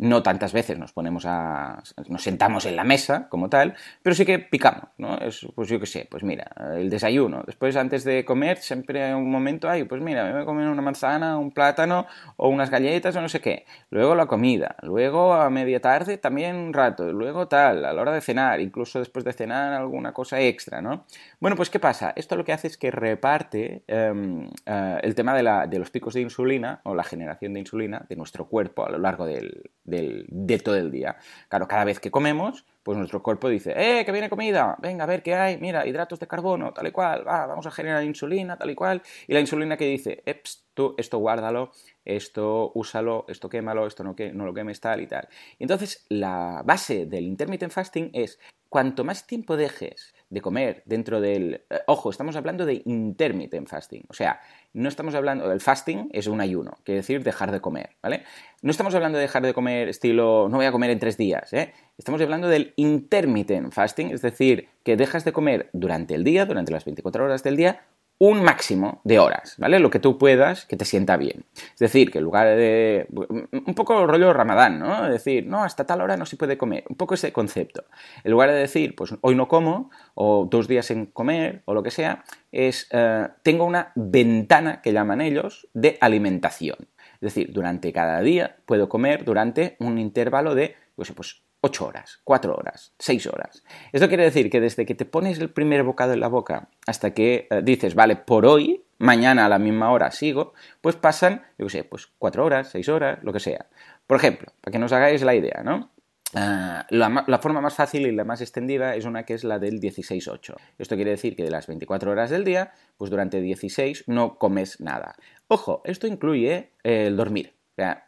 [0.00, 1.82] no tantas veces nos ponemos a.
[2.08, 5.18] nos sentamos en la mesa como tal, pero sí que picamos, ¿no?
[5.18, 7.42] Es, pues yo qué sé, pues mira, el desayuno.
[7.46, 10.68] Después, antes de comer, siempre hay un momento, ay, pues mira, me voy a comer
[10.68, 13.66] una manzana, un plátano o unas galletas o no sé qué.
[13.90, 18.12] Luego la comida, luego a media tarde también un rato, luego tal, a la hora
[18.12, 21.04] de cenar, incluso después de cenar alguna cosa extra, ¿no?
[21.40, 22.14] Bueno, pues ¿qué pasa?
[22.16, 25.90] Esto lo que hace es que reparte em, eh, el tema de, la, de los
[25.90, 29.70] picos de insulina o la generación de insulina de nuestro cuerpo a lo largo del
[29.90, 31.16] de todo el día.
[31.48, 34.76] Claro, cada vez que comemos, pues nuestro cuerpo dice, ¡eh, que viene comida!
[34.80, 37.70] Venga, a ver qué hay, mira, hidratos de carbono, tal y cual, va, vamos a
[37.70, 39.02] generar insulina, tal y cual.
[39.26, 41.72] Y la insulina que dice, eps, tú esto guárdalo,
[42.04, 45.28] esto úsalo, esto quémalo, esto no, no lo quemes, tal y tal.
[45.58, 51.64] Entonces, la base del intermittent fasting es, cuanto más tiempo dejes de comer dentro del...
[51.68, 54.40] Eh, ojo, estamos hablando de intermittent fasting, o sea,
[54.72, 58.22] no estamos hablando del fasting, es un ayuno, quiere decir dejar de comer, ¿vale?
[58.62, 61.52] No estamos hablando de dejar de comer estilo, no voy a comer en tres días,
[61.52, 61.74] ¿eh?
[61.98, 66.72] Estamos hablando del intermittent fasting, es decir, que dejas de comer durante el día, durante
[66.72, 67.82] las 24 horas del día,
[68.22, 69.78] un máximo de horas, ¿vale?
[69.78, 71.46] Lo que tú puedas que te sienta bien.
[71.72, 73.06] Es decir, que en lugar de...
[73.10, 75.08] Un poco rollo ramadán, ¿no?
[75.08, 76.84] Decir, no, hasta tal hora no se puede comer.
[76.90, 77.86] Un poco ese concepto.
[78.22, 81.82] En lugar de decir, pues hoy no como, o dos días en comer, o lo
[81.82, 86.76] que sea, es, eh, tengo una ventana, que llaman ellos, de alimentación.
[87.14, 92.20] Es decir, durante cada día puedo comer durante un intervalo de, pues, pues 8 horas,
[92.24, 93.64] 4 horas, 6 horas.
[93.92, 97.12] Esto quiere decir que desde que te pones el primer bocado en la boca hasta
[97.12, 101.66] que eh, dices, vale, por hoy, mañana a la misma hora sigo, pues pasan, yo
[101.66, 103.66] qué sé, pues 4 horas, 6 horas, lo que sea.
[104.06, 105.90] Por ejemplo, para que nos hagáis la idea, ¿no?
[106.32, 109.58] Ah, la, la, forma más fácil y la más extendida es una que es la
[109.58, 110.54] del 16-8.
[110.78, 114.80] Esto quiere decir que de las 24 horas del día, pues durante 16 no comes
[114.80, 115.16] nada.
[115.48, 117.59] Ojo, esto incluye el dormir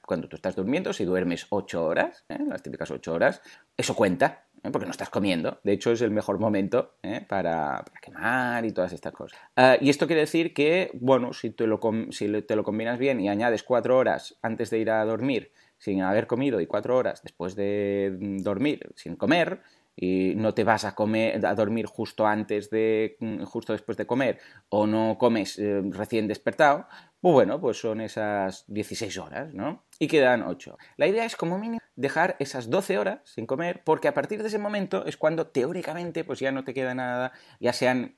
[0.07, 2.39] cuando tú estás durmiendo, si duermes 8 horas, ¿eh?
[2.47, 3.43] las típicas 8 horas,
[3.77, 4.71] eso cuenta, ¿eh?
[4.71, 5.61] porque no estás comiendo.
[5.65, 7.25] De hecho, es el mejor momento ¿eh?
[7.29, 9.39] para, quemar y todas estas cosas.
[9.57, 11.81] Ah, y esto quiere decir que, bueno, si te, lo,
[12.11, 16.03] si te lo combinas bien y añades 4 horas antes de ir a dormir sin
[16.03, 19.61] haber comido y 4 horas después de dormir sin comer,
[19.95, 24.39] y no te vas a comer a dormir justo antes de justo después de comer
[24.71, 26.87] o no comes recién despertado
[27.23, 29.85] pues bueno, pues son esas 16 horas, ¿no?
[30.01, 30.77] Y quedan 8.
[30.97, 34.49] La idea es como mínimo dejar esas 12 horas sin comer, porque a partir de
[34.49, 38.17] ese momento es cuando teóricamente pues ya no te queda nada, ya se han,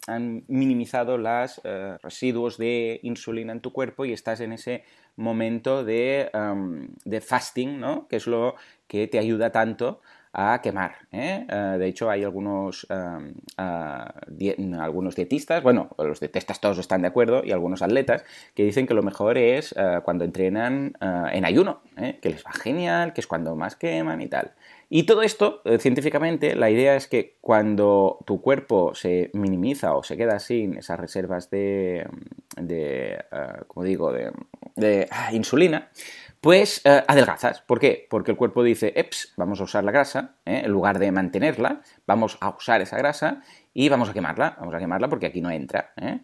[0.49, 4.85] minimizado los eh, residuos de insulina en tu cuerpo y estás en ese
[5.17, 6.31] momento de,
[7.05, 8.09] de fasting, ¿no?
[8.09, 8.55] Que es lo
[8.87, 10.01] que te ayuda tanto
[10.35, 10.97] a quemar.
[11.13, 11.47] ¿eh?
[11.49, 12.87] Eh, de hecho, hay algunos,
[13.57, 18.95] algunos dietistas, bueno, los dietistas todos están de acuerdo, y algunos atletas que dicen que
[18.95, 21.83] lo mejor es eh, cuando entrenan en ayuno,
[22.21, 24.53] que les va genial, que es cuando más queman y tal.
[24.91, 30.17] Y todo esto, científicamente, la idea es que cuando tu cuerpo se minimiza o se
[30.17, 32.07] queda sin esas reservas de,
[32.57, 33.19] de
[33.67, 34.31] como digo, de,
[34.77, 35.91] de ah, insulina,
[36.45, 37.63] pues eh, adelgazas.
[37.63, 38.07] ¿Por qué?
[38.11, 40.61] Porque el cuerpo dice, eps, vamos a usar la grasa, ¿eh?
[40.67, 43.41] en lugar de mantenerla, vamos a usar esa grasa
[43.73, 45.95] y vamos a quemarla, vamos a quemarla porque aquí no entra.
[45.97, 46.21] ¿eh?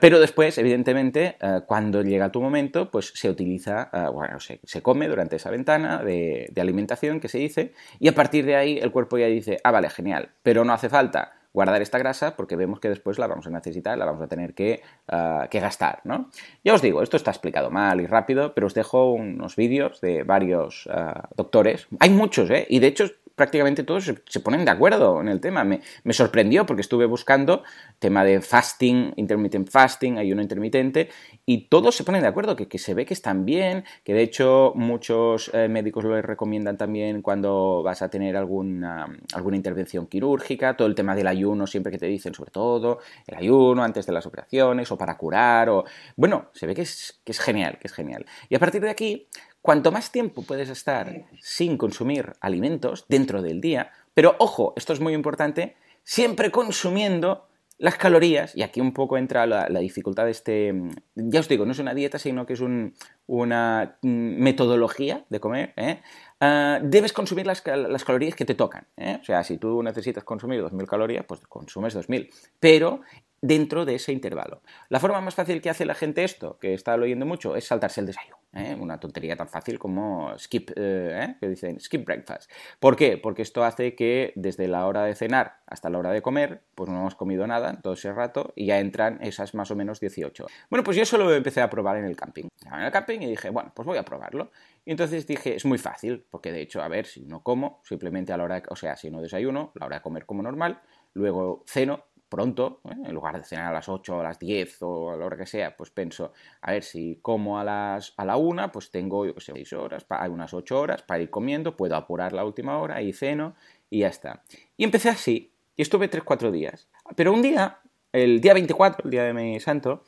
[0.00, 5.50] pero después, evidentemente, cuando llega tu momento, pues se utiliza, bueno, se, come durante esa
[5.50, 9.26] ventana de, de alimentación que se dice y a partir de ahí el cuerpo ya
[9.26, 13.18] dice, ah, vale, genial, pero no hace falta guardar esta grasa porque vemos que después
[13.18, 16.30] la vamos a necesitar, la vamos a tener que, ah, que gastar, ¿no?
[16.64, 20.22] Ya os digo, esto está explicado mal y rápido, pero os dejo unos vídeos de
[20.22, 21.88] varios ah, doctores.
[22.00, 22.66] Hay muchos, ¿eh?
[22.68, 23.06] Y de hecho
[23.42, 25.64] prácticamente todos se, ponen de acuerdo en el tema.
[25.64, 25.80] Me,
[26.12, 27.64] sorprendió porque estuve buscando
[27.98, 31.08] tema de fasting, intermittent fasting, ayuno intermitente,
[31.44, 34.74] y todos se ponen de acuerdo, que, se ve que están bien, que de hecho
[34.76, 40.86] muchos eh, médicos lo recomiendan también cuando vas a tener alguna, alguna intervención quirúrgica, todo
[40.86, 44.24] el tema del ayuno, siempre que te dicen sobre todo, el ayuno antes de las
[44.24, 47.92] operaciones o para curar, o bueno, se ve que es, que es genial, que es
[47.92, 48.24] genial.
[48.48, 49.26] Y a partir de aquí,
[49.62, 55.00] cuanto más tiempo puedes estar sin consumir alimentos dentro del día, pero ojo, esto es
[55.00, 57.46] muy importante, siempre consumiendo
[57.78, 60.72] las calorías, y aquí un poco entra la, dificultad de este,
[61.16, 65.72] ya os digo, no es una dieta, sino que es una mm, metodología de comer,
[65.76, 66.00] ¿eh?
[66.42, 68.86] Ah, debes consumir las, calorías que te tocan.
[68.96, 69.18] ¿eh?
[69.20, 72.28] O sea, si tú necesitas consumir 2.000 calorías, pues consumes 2.000.
[72.60, 73.00] Pero
[73.42, 74.62] dentro de ese intervalo.
[74.88, 78.00] La forma más fácil que hace la gente esto, que está oyendo mucho, es saltarse
[78.00, 78.38] el desayuno.
[78.54, 78.76] ¿eh?
[78.78, 81.36] Una tontería tan fácil como skip, eh, ¿eh?
[81.40, 82.50] que dicen skip breakfast.
[82.78, 83.18] ¿Por qué?
[83.18, 86.88] Porque esto hace que desde la hora de cenar hasta la hora de comer, pues
[86.88, 90.46] no hemos comido nada todo ese rato y ya entran esas más o menos 18.
[90.70, 92.48] Bueno, pues yo solo lo empecé a probar en el camping.
[92.72, 94.52] En el camping y dije, bueno, pues voy a probarlo.
[94.84, 98.32] Y entonces dije, es muy fácil, porque de hecho, a ver, si no como, simplemente
[98.32, 100.80] a la hora, o sea, si no desayuno, la hora de comer como normal,
[101.14, 102.94] luego ceno, pronto, ¿eh?
[103.04, 105.36] en lugar de cenar a las 8 o a las 10 o a la hora
[105.36, 109.26] que sea, pues pienso, a ver si como a, las, a la 1, pues tengo,
[109.26, 112.44] yo qué sé, 6 horas, hay unas 8 horas para ir comiendo, puedo apurar la
[112.44, 113.54] última hora y ceno
[113.90, 114.42] y ya está.
[114.78, 116.88] Y empecé así, y estuve 3-4 días.
[117.16, 117.80] Pero un día,
[118.12, 120.02] el día 24, el día de mi santo,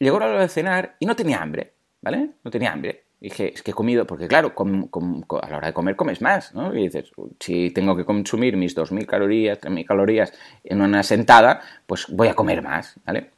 [0.00, 2.30] llegó la hora de cenar y no tenía hambre, ¿vale?
[2.42, 3.07] No tenía hambre.
[3.20, 6.72] Dije, es que he comido, porque claro, a la hora de comer comes más, ¿no?
[6.72, 12.06] Y dices, si tengo que consumir mis 2.000 calorías, 3.000 calorías en una sentada, pues
[12.08, 13.30] voy a comer más, ¿vale?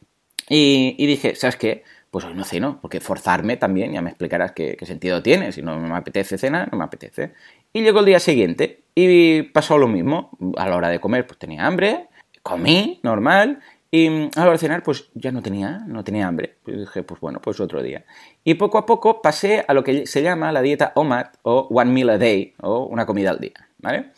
[0.51, 1.85] Y, dije, ¿sabes qué?
[2.11, 5.62] Pues hoy no ceno, porque forzarme también, ya me explicarás qué, qué, sentido tiene, si
[5.62, 7.33] no me apetece cenar, no me apetece.
[7.73, 11.38] Y llegó el día siguiente y pasó lo mismo, a la hora de comer pues
[11.38, 12.09] tenía hambre,
[12.43, 16.29] comí normal y mm, a la hora de cenar, pues ya no tenía, no tenía
[16.29, 16.59] hambre.
[16.66, 18.05] Y dije, pues bueno, pues otro día.
[18.44, 21.92] Y poco a poco pasé a lo que se llama la dieta OMAD o One
[21.92, 24.12] Meal a Day o una comida al día, ¿vale?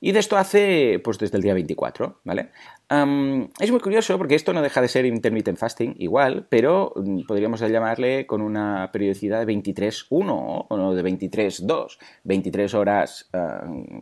[0.00, 2.50] Y de esto hace, pues desde el día 24, ¿vale?
[2.90, 7.60] Es muy curioso porque esto no deja de ser intermittent fasting igual, pero mm, podríamos
[7.60, 13.30] llamarle con una periodicidad de 23-1 o de 23-2, 23 horas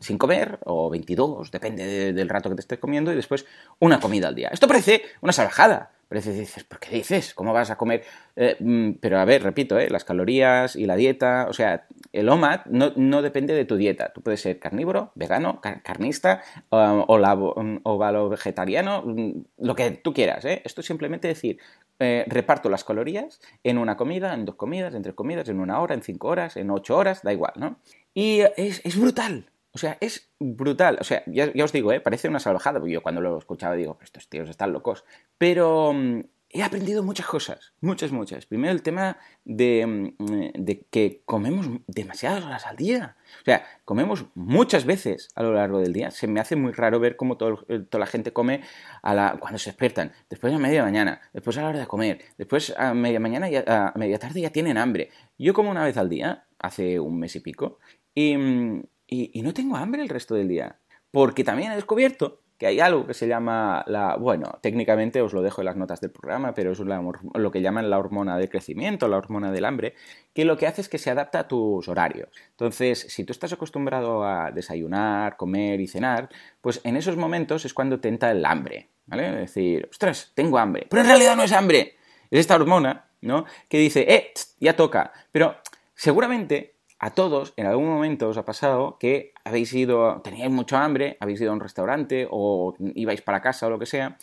[0.01, 3.45] sin comer o 22, depende del rato que te estés comiendo y después
[3.81, 4.51] una comida al día.
[4.53, 7.35] Esto parece una salvajada, pero dices, ¿por qué dices?
[7.35, 8.05] ¿Cómo vas a comer?
[8.37, 11.87] Eh, mm, pero a ver, repito, eh, las calorías y la dieta, o sea,
[12.19, 14.13] el OMAD no, depende de tu dieta.
[14.13, 20.45] Tú puedes ser carnívoro, vegano, carnista o, o vegetariano, mm, lo que tú quieras.
[20.45, 20.63] ¿eh?
[20.65, 21.59] Esto es simplemente decir,
[21.99, 25.81] eh, reparto las calorías en una comida, en dos comidas, en tres comidas, en una
[25.81, 27.79] hora, en cinco horas, en ocho horas, da igual, ¿no?
[28.15, 29.51] Y es, es brutal.
[29.77, 30.97] O sea, es brutal.
[31.03, 32.01] O sea, ya, os digo, ¿eh?
[32.01, 32.81] parece una salvajada.
[32.87, 35.05] Yo cuando lo escuchaba digo, estos tíos están locos.
[35.37, 37.73] Pero mm, he aprendido muchas cosas.
[37.81, 38.47] Muchas, muchas.
[38.47, 39.87] Primero el tema de,
[40.19, 43.17] mm, de, que comemos demasiadas horas al día.
[43.43, 46.11] O sea, comemos muchas veces a lo largo del día.
[46.11, 48.63] Se me hace muy raro ver cómo todo, eh, toda la gente come
[49.03, 52.21] a la, cuando se despiertan, después a media mañana, después a la hora de comer,
[52.39, 55.11] después a media mañana y a, media tarde ya tienen hambre.
[55.39, 57.79] Yo como una vez al día, hace un mes y pico,
[58.15, 60.81] y mm, y, no tengo hambre el resto del día.
[61.11, 65.43] Porque también he descubierto que hay algo que se llama la, bueno, técnicamente os lo
[65.43, 69.09] dejo en las notas del programa, pero es lo que llaman la hormona del crecimiento,
[69.09, 69.95] la hormona del hambre,
[70.33, 72.29] que lo que hace es que se adapta a tus horarios.
[72.51, 77.75] Entonces, si tú estás acostumbrado a desayunar, comer y cenar, pues en esos momentos es
[77.75, 79.29] cuando te entra el hambre, ¿vale?
[79.29, 81.97] Es decir, ostras, tengo hambre, pero en realidad no es hambre,
[82.31, 83.45] es esta hormona, ¿no?
[83.69, 85.57] Que dice, eh, ya toca, pero
[85.95, 91.17] seguramente a todos en algún momento os ha pasado que habéis ido, teníais mucho hambre,
[91.21, 94.17] habéis ido a un restaurante o ibais para casa o lo que sea,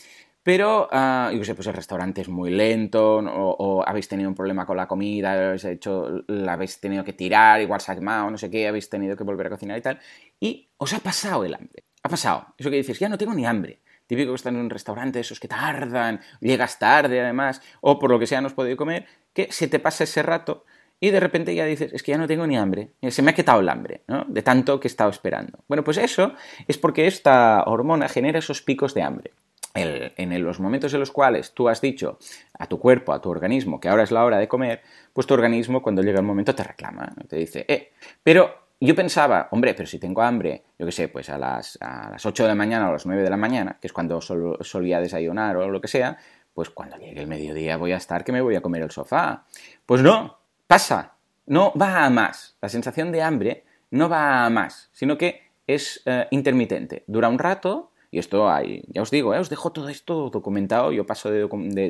[0.43, 4.65] pero, uh, yo sé, pues el restaurante es muy lento o, habéis tenido un problema
[4.65, 8.37] con la comida, habéis hecho, la habéis tenido que tirar, igual se ha quemado, no
[8.37, 9.99] sé qué, habéis tenido que volver a cocinar y tal,
[10.41, 11.85] y os ha pasado el hambre.
[12.03, 12.47] Ha pasado.
[12.57, 13.79] Eso que dices, ya no tengo ni hambre.
[14.05, 18.19] Típico que están en un restaurante, esos que tardan, llegas tarde además, o por lo
[18.19, 20.65] que sea no has podido comer, que se te pasa ese rato
[21.03, 23.35] y de repente ya dices, es que ya no tengo ni hambre, se me ha
[23.35, 24.23] quitado el hambre, ¿no?
[24.25, 25.59] De tanto que he estado esperando.
[25.67, 26.31] Bueno, pues eso
[26.65, 29.31] es porque esta hormona genera esos picos de hambre.
[29.73, 32.19] en los momentos en los cuales tú has dicho
[32.57, 35.33] a tu cuerpo, a tu organismo, que ahora es la hora de comer, pues tu
[35.33, 37.91] organismo cuando llega el momento te reclama, te dice, eh,
[38.23, 42.11] pero yo pensaba, hombre, pero si tengo hambre, yo qué sé, pues a las, a
[42.11, 44.21] las 8 de la mañana o a las 9 de la mañana, que es cuando
[44.21, 46.17] solía desayunar o lo que sea,
[46.53, 49.47] pues cuando llegue el mediodía voy a estar que me voy a comer el sofá.
[49.85, 50.42] Pues no,
[50.73, 51.13] pasa,
[51.45, 52.57] no va a más.
[52.59, 57.03] La sensación de hambre no va a más, sino que es eh, intermitente.
[57.05, 60.91] Dura un rato, y esto hay, ya os digo, eh, os dejo todo esto documentado,
[60.91, 61.43] yo paso de,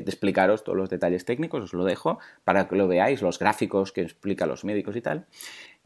[0.05, 4.01] explicaros todos los detalles técnicos, os lo dejo para que lo veáis, los gráficos que
[4.01, 5.27] explican los médicos y tal,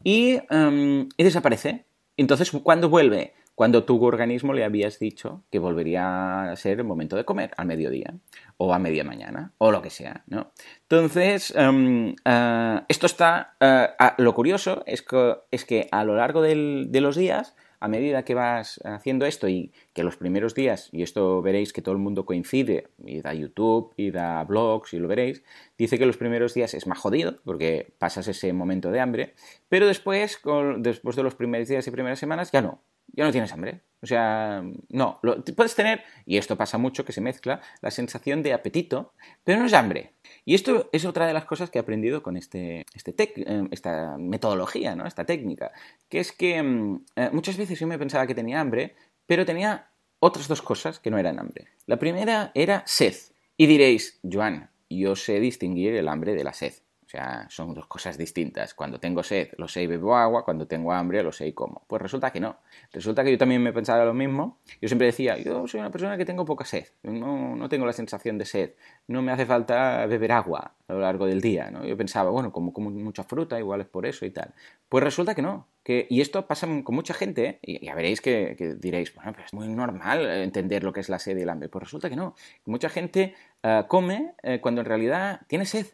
[0.02, 1.86] y, em, y desaparece.
[2.16, 3.32] Entonces, ¿cuándo vuelve?
[3.58, 7.66] Cuando tu organismo le habías dicho que volvería a ser el momento de comer al
[7.66, 8.14] mediodía
[8.56, 10.52] o a media mañana o lo que sea, ¿no?
[10.82, 13.56] Entonces, em, eh, esto está...
[13.58, 18.24] Eh, lo curioso es que, es que a lo largo de los días a medida
[18.24, 22.00] que vas haciendo esto y que los primeros días, y esto veréis que todo el
[22.00, 25.42] mundo coincide, y da YouTube, y da blogs, y lo veréis,
[25.76, 29.34] dice que los primeros días es más jodido, porque pasas ese momento de hambre,
[29.68, 30.40] pero después,
[30.78, 33.82] después de los primeros días y primeras semanas, ya no, ya no tienes hambre.
[34.00, 38.44] O sea, no, lo, puedes tener, y esto pasa mucho, que se mezcla, la sensación
[38.44, 40.12] de apetito, pero no es hambre.
[40.44, 44.16] Y esto es otra de las cosas que he aprendido con este, este eh, esta
[44.16, 45.06] metodología, ¿no?
[45.06, 45.72] esta técnica,
[46.08, 48.94] que es que mm, eh, muchas veces yo me pensaba que tenía hambre,
[49.26, 49.90] pero tenía
[50.20, 51.66] otras dos cosas que no eran hambre.
[51.86, 53.14] La primera era sed.
[53.56, 56.74] Y diréis, Joan, yo sé distinguir el hambre de la sed.
[57.08, 58.74] O sea, son dos cosas distintas.
[58.74, 60.44] Cuando tengo sed, lo sé y bebo agua.
[60.44, 61.82] Cuando tengo hambre, lo sé y como.
[61.86, 62.58] Pues resulta que no.
[62.92, 64.58] Resulta que yo también me pensaba lo mismo.
[64.82, 66.84] Yo siempre decía, yo soy una persona que tengo poca sed.
[67.04, 68.74] No, no tengo la sensación de sed.
[69.06, 71.70] No me hace falta beber agua a lo largo del día.
[71.70, 71.82] ¿no?
[71.86, 74.52] Yo pensaba, bueno, como como mucha fruta, igual es por eso y tal.
[74.90, 75.66] Pues resulta que no.
[75.84, 79.54] Que, y esto pasa con mucha gente, y ya veréis que, diréis, bueno, pero es
[79.54, 81.70] muy normal entender lo que es la sed y el hambre.
[81.70, 82.34] Pues resulta que no.
[82.66, 85.86] mucha gente eh, come eh, cuando en realidad tiene sed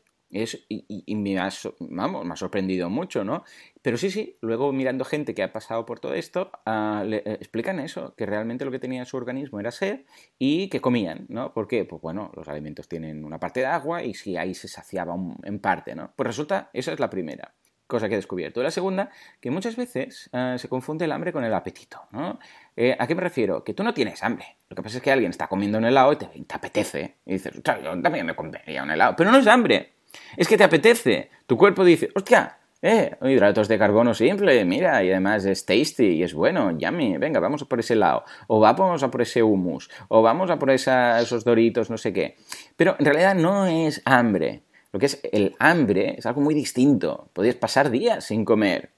[0.68, 1.48] y, me, ha,
[1.80, 3.44] vamos, me ha sorprendido mucho, ¿no?
[3.82, 7.38] Pero sí, sí, luego mirando gente que ha pasado por todo esto, ah, le, eh,
[7.40, 10.00] explican eso, que realmente lo que tenía en su organismo era sed
[10.38, 11.54] y que comían, ¿no?
[11.54, 11.84] ¿Por qué?
[11.84, 15.58] Pues bueno, los alimentos tienen una parte de agua y si ahí se saciaba en
[15.60, 16.12] parte, ¿no?
[16.16, 17.54] Pues resulta, esa es la primera
[17.86, 18.62] cosa que he descubierto.
[18.62, 22.38] La segunda, que muchas veces ah, se confunde el hambre con el apetito, ¿no?
[22.76, 23.62] Eh, ¿A qué me refiero?
[23.62, 24.56] Que tú no tienes hambre.
[24.68, 27.18] Lo que pasa es que alguien está comiendo un helado y te, te apetece.
[27.26, 29.14] Y dices, yo también me comería un helado.
[29.16, 29.94] Pero no es hambre.
[30.36, 31.30] Es que te apetece.
[31.46, 36.22] Tu cuerpo dice, hostia, eh, hidratos de carbono simple, mira, y además es tasty y
[36.22, 39.88] es bueno, yummy, venga, vamos a por ese lado, o vamos a por ese hummus,
[40.08, 42.36] o vamos a por esos doritos, no sé qué.
[42.76, 44.64] Pero en realidad no es hambre.
[44.92, 47.30] Lo que es el hambre es algo muy distinto.
[47.32, 48.90] Podrías pasar días sin comer.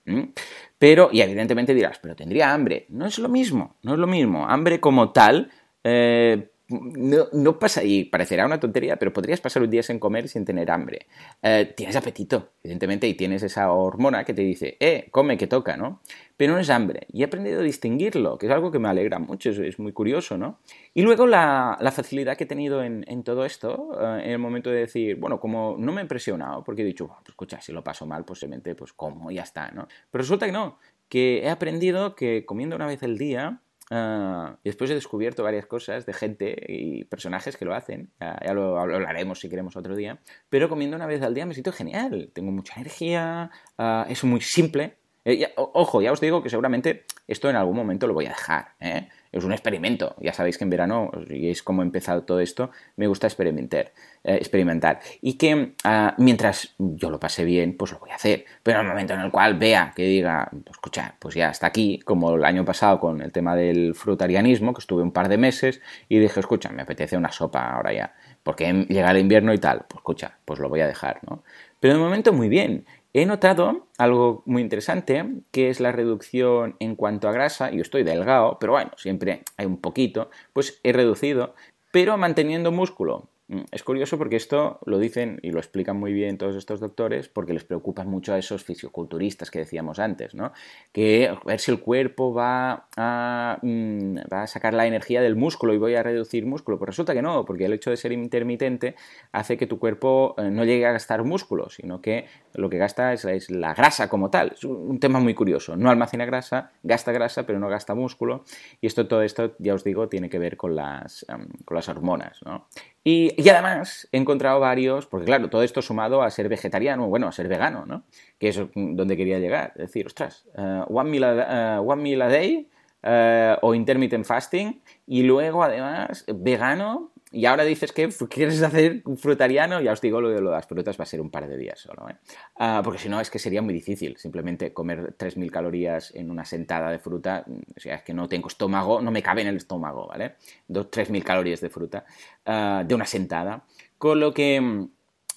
[0.78, 2.84] Pero, y evidentemente dirás, pero tendría hambre.
[2.90, 4.46] No es lo mismo, no es lo mismo.
[4.46, 5.50] Hambre como tal,
[5.84, 10.28] eh, no, no, pasa, y parecerá una tontería, pero podrías pasar un día sin comer
[10.28, 11.06] sin tener hambre.
[11.40, 15.76] Eh, tienes apetito, evidentemente, y tienes esa hormona que te dice, eh, come, que toca,
[15.76, 16.00] ¿no?
[16.36, 17.06] Pero no es hambre.
[17.12, 20.38] Y he aprendido a distinguirlo, que es algo que me alegra mucho, es, muy curioso,
[20.38, 20.58] ¿no?
[20.92, 24.80] Y luego la, facilidad que he tenido en, todo esto, eh, en el momento de
[24.80, 28.06] decir, bueno, como no me he presionado, porque he dicho, pues escucha, si lo paso
[28.06, 29.86] mal, posiblemente, pues como, ya está, ¿no?
[30.10, 34.90] Pero resulta que no, que he aprendido que comiendo una vez al día, Ah, después
[34.90, 38.10] he descubierto varias cosas de gente y personajes que lo hacen.
[38.20, 40.18] ya lo hablaremos si queremos otro día.
[40.48, 42.30] Pero comiendo una vez al día me siento genial.
[42.32, 43.50] Tengo mucha energía.
[43.78, 44.96] Uh, es muy simple.
[45.24, 48.74] Eh, ojo, ya os digo que seguramente esto en algún momento lo voy a dejar.
[48.78, 49.08] ¿eh?
[49.32, 50.14] Es un experimento.
[50.20, 53.92] Ya sabéis que en verano, y es como he empezado todo esto, me gusta experimentar.
[54.26, 54.98] Eh, experimentar.
[55.20, 58.44] Y que ah, mientras yo lo pase bien, pues lo voy a hacer.
[58.64, 61.68] Pero en el momento en el cual vea que diga, pues escucha, pues ya está
[61.68, 65.38] aquí, como el año pasado con el tema del frutarianismo, que estuve un par de
[65.38, 68.14] meses y dije, escucha, me apetece una sopa ahora ya.
[68.42, 69.84] Porque llega el invierno y tal.
[69.88, 71.44] Pues escucha, pues lo voy a dejar, ¿no?
[71.78, 72.84] Pero de momento muy bien.
[73.18, 77.70] He notado algo muy interesante, que es la reducción en cuanto a grasa.
[77.70, 80.28] Yo estoy delgado, pero bueno, siempre hay un poquito.
[80.52, 81.54] Pues he reducido,
[81.92, 83.30] pero manteniendo músculo.
[83.48, 87.28] Mm, es curioso porque esto lo dicen y lo explican muy bien todos estos doctores
[87.28, 90.52] porque les preocupan mucho a esos fisioculturistas que decíamos antes, ¿no?
[90.92, 95.36] Que a ver si el cuerpo va a, mm, va a sacar la energía del
[95.36, 96.78] músculo y voy a reducir músculo.
[96.78, 98.96] Pues resulta que no, porque el hecho de ser intermitente
[99.32, 103.12] hace que tu cuerpo eh, no llegue a gastar músculo, sino que lo que gasta
[103.12, 104.52] es, la grasa como tal.
[104.54, 105.76] Es un tema muy curioso.
[105.76, 108.44] No almacena grasa, gasta grasa, pero no gasta músculo.
[108.80, 111.88] Y esto, todo esto, ya os digo, tiene que ver con las, em, con las
[111.88, 112.66] hormonas, ¿no?
[113.08, 117.32] Y, además he encontrado varios, porque claro, todo esto sumado a ser vegetariano, bueno, a
[117.32, 118.02] ser vegano, ¿no?
[118.36, 119.70] Que es donde quería llegar.
[119.76, 122.68] Es decir, ostras, uh, one, meal a, uh, one, meal a, day
[123.04, 129.18] uh, o intermittent fasting y luego además vegano y ahora dices que quieres hacer un
[129.18, 131.80] frutariano, ya os digo, lo de, las frutas va a ser un par de días
[131.80, 132.16] solo, ¿eh?
[132.56, 136.44] Ah, porque si no es que sería muy difícil simplemente comer 3.000 calorías en una
[136.44, 137.44] sentada de fruta,
[137.76, 140.36] o sea, es que no tengo estómago, no me cabe en el estómago, ¿vale?
[140.68, 142.04] 3.000 calorías de fruta
[142.46, 143.64] ah, de una sentada,
[143.98, 144.88] con lo que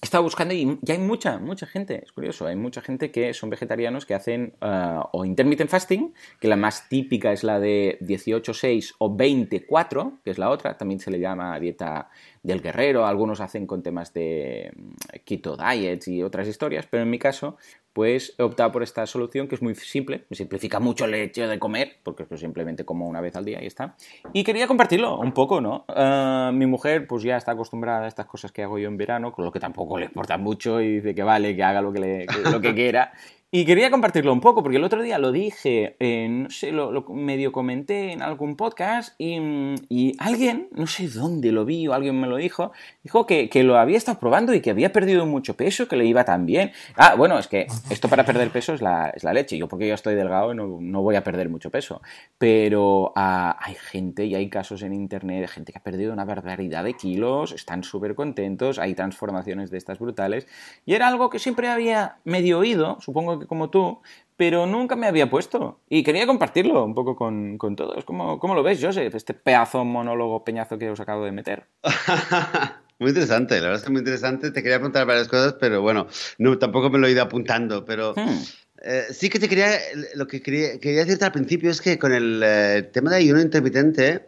[0.02, 3.50] estado buscando y ya hay mucha, mucha gente, es curioso, hay mucha gente que son
[3.50, 8.95] vegetarianos que hacen uh, o intermittent fasting, que la más típica es la de 18-6
[9.00, 12.10] o 24, que es la otra, también se le llama dieta
[12.43, 14.91] del guerrero, algunos hacen con temas de mm,
[15.26, 17.58] keto diets y otras historias, pero en mi caso,
[18.00, 21.45] pues he optado por esta solución que es muy simple, me simplifica mucho el hecho
[21.50, 23.97] de comer, porque es simplemente como una vez al día y está.
[24.32, 25.84] Y quería compartirlo un poco, ¿no?
[25.89, 29.34] Ah, mi mujer pues ya está acostumbrada a estas cosas que hago yo en verano,
[29.34, 32.00] con lo que tampoco le importa mucho y dice que vale, que haga lo que,
[32.00, 33.12] le, lo que quiera.
[33.52, 35.95] Y quería compartirlo un poco, porque el otro día lo dije,
[36.30, 41.88] no sé, lo, medio comenté en algún podcast y, alguien, no sé dónde lo vi
[41.88, 42.72] o alguien me lo dijo,
[43.04, 46.06] dijo que, que, lo había estado probando y que había perdido mucho peso, que le
[46.06, 46.74] iba tan bien.
[46.95, 49.58] Ah, bueno, es que esto para perder peso es la, es la leche.
[49.58, 52.04] Yo porque yo estoy delgado no, no voy a perder mucho peso.
[52.38, 56.24] Pero ah, hay gente y hay casos en internet de gente que ha perdido una
[56.24, 60.47] barbaridad de kilos, están súper contentos, hay transformaciones de estas brutales.
[60.86, 64.00] Y era algo que siempre había medio oído, supongo como tú,
[64.38, 65.82] pero nunca me había puesto.
[65.90, 68.06] Y quería compartirlo un poco con, todos.
[68.06, 71.68] ¿Cómo, ¿Cómo, lo ves, Joseph, este pedazo monólogo peñazo que os acabo de meter?
[73.00, 74.52] muy interesante, la verdad es que muy interesante.
[74.52, 78.14] Te quería preguntar varias cosas, pero bueno, no, tampoco me lo he ido apuntando, pero...
[78.16, 78.40] Hmm.
[78.82, 79.78] Eh, sí que te quería,
[80.16, 83.42] lo que quería, quería, decirte al principio es que con el eh, tema de ayuno
[83.42, 84.26] intermitente,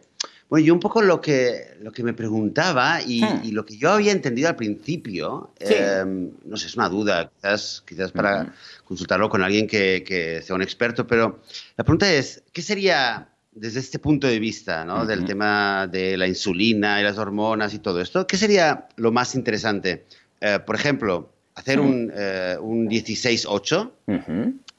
[0.52, 3.52] bueno, yo un poco lo que, lo que me preguntaba y, hmm.
[3.52, 8.12] lo que yo había entendido al principio, em, no sé, es una duda, quizás, quizás
[8.12, 8.52] para
[8.84, 11.40] consultarlo con alguien que, sea un experto, pero
[11.78, 15.06] la pregunta es, ¿qué sería desde este punto de vista, ¿no?
[15.06, 19.34] del tema de la insulina y las hormonas y todo esto, ¿qué sería lo más
[19.34, 20.04] interesante?
[20.42, 23.90] Eh, por ejemplo, hacer un, eh, un 16-8,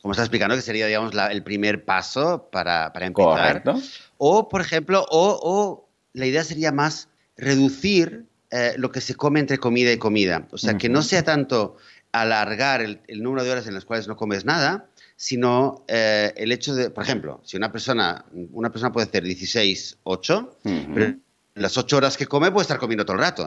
[0.04, 3.64] como está explicando, que sería, digamos, el primer paso para, para empezar.
[3.64, 3.82] Correcto.
[4.26, 9.58] O, por ejemplo, o, la idea sería más reducir eh, lo que se come entre
[9.58, 10.48] comida y comida.
[10.52, 11.76] O sea, que no sea tanto
[12.14, 14.86] alargar el, número de horas en las cuales no comes nada,
[15.18, 19.98] sino eh, el hecho de, por ejemplo, si una persona, una persona puede hacer 16,
[20.04, 20.58] 8,
[20.94, 21.16] pero
[21.56, 23.44] las 8 horas que come puede estar comiendo todo el rato,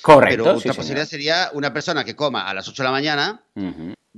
[0.00, 0.42] Correcto.
[0.44, 3.42] Pero otra posibilidad sería una persona que coma a las 8 de la mañana,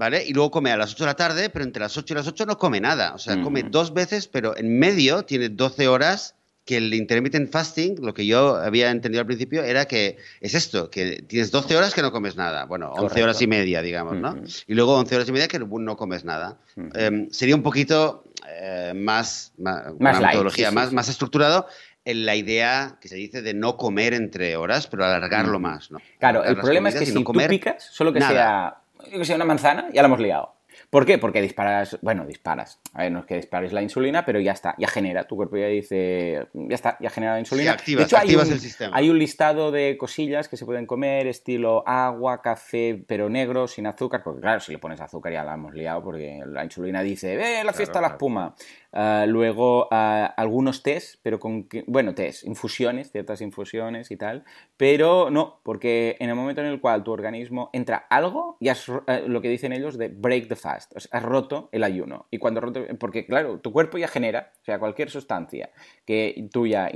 [0.00, 0.24] ¿vale?
[0.26, 2.26] Y luego come a las 8 de la tarde, pero entre las 8 y las
[2.26, 3.12] 8 no come nada.
[3.14, 6.34] O sea, come dos veces, pero en medio tiene 12 horas
[6.64, 10.88] que el intermittent fasting, lo que yo había entendido al principio, era que es esto,
[10.88, 12.64] que tienes 12 horas que no comes nada.
[12.64, 14.40] Bueno, 11 horas y media, digamos, ¿no?
[14.66, 16.56] Y luego 11 horas y media que no comes nada.
[16.94, 21.66] Em, sería un poquito eh, más, más, más metodología más, más estructurado
[22.06, 25.98] en la idea que se dice de no comer entre horas, pero alargarlo más, ¿no?
[26.18, 29.44] Claro, el problema es que si no tú picas, solo que sea, que sea una
[29.44, 30.60] manzana, ya la hemos liado.
[30.88, 31.18] ¿Por qué?
[31.18, 32.80] Porque disparas, bueno, disparas.
[32.94, 35.24] A ver, no es que dispares la insulina, pero ya está, ya genera.
[35.24, 37.76] Tu cuerpo ya dice, ya está, ya genera la insulina.
[37.76, 38.96] de hecho, hay un, el sistema.
[38.96, 43.86] Hay un listado de cosillas que se pueden comer, estilo agua, café, pero negro, sin
[43.86, 44.22] azúcar.
[44.22, 47.64] Porque claro, si le pones azúcar ya la hemos liado, porque la insulina dice, ¡eh,
[47.64, 48.54] la fiesta de la espuma!
[48.92, 54.44] Ah, luego ah, algunos test, pero con, bueno, test, infusiones, ciertas infusiones y tal,
[54.76, 58.86] pero no, porque en el momento en el cual tu organismo entra algo, ya es
[59.06, 62.26] eh, lo que dicen ellos de break the fast, has roto el ayuno.
[62.30, 65.70] Y cuando roto, porque claro, tu cuerpo ya genera, o sea, cualquier sustancia
[66.04, 66.90] que tú ya,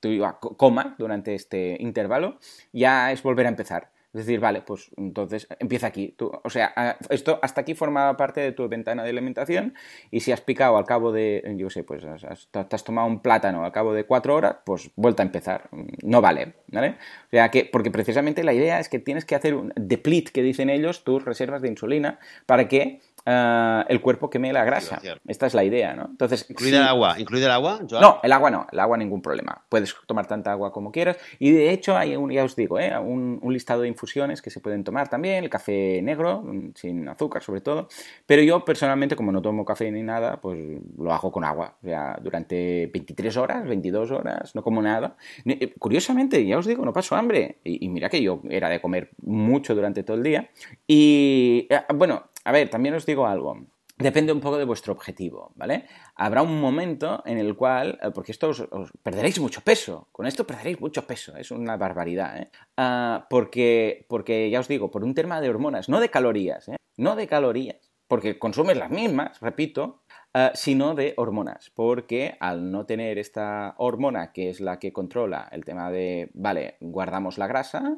[0.00, 2.38] tú ya coma durante este intervalo,
[2.72, 3.90] ya es volver a empezar.
[4.14, 6.14] Es decir, vale, pues entonces empieza aquí.
[6.16, 9.74] Tú, o sea, esto hasta aquí formaba parte de tu ventana de alimentación
[10.10, 12.04] y si has picado al cabo de, yo sé, pues
[12.50, 15.68] te has tomado un plátano al cabo de cuatro horas, pues vuelta a empezar.
[16.02, 16.96] No vale, ¿vale?
[17.26, 20.42] O sea, que, porque precisamente la idea es que tienes que hacer un deplete, que
[20.42, 25.00] dicen ellos, tus reservas de insulina para que Ah, el cuerpo queme la grasa.
[25.26, 26.04] Esta es la idea, ¿no?
[26.04, 27.16] Entonces, ¿Incluida el agua?
[27.18, 27.80] ¿Incluye el agua?
[28.00, 29.64] No, el agua no, el agua ningún problema.
[29.68, 31.18] Puedes tomar tanta agua como quieras.
[31.40, 32.96] Y de hecho hay, un, ya os digo, ¿eh?
[32.96, 37.42] un, listado de infusiones que se pueden tomar también, el café negro, mm, sin azúcar
[37.42, 37.88] sobre todo.
[38.26, 41.74] Pero yo personalmente, como no tomo café ni nada, pues lo hago con agua.
[41.82, 45.16] O sea, durante 23 horas, 22 horas, no como nada.
[45.44, 47.58] Eh, curiosamente, ya os digo, no paso hambre.
[47.64, 50.50] Y, y mira que yo era de comer mucho durante todo el día.
[50.86, 53.66] Y eh, bueno, a ver, también os digo algo.
[53.98, 55.86] Depende un poco de vuestro objetivo, ¿vale?
[56.14, 58.62] Habrá un momento en el cual, eh, porque esto os,
[59.02, 62.50] perderéis mucho peso, con esto perderéis mucho peso, es una barbaridad, ¿eh?
[62.76, 66.76] Ah, porque, porque ya os digo, por un tema de hormonas, no de calorías, ¿eh?
[66.96, 70.02] No de calorías, porque consumes las mismas, repito,
[70.38, 75.48] eh, sino de hormonas, porque al no tener esta hormona que es la que controla
[75.50, 77.96] el tema de, vale, guardamos la grasa,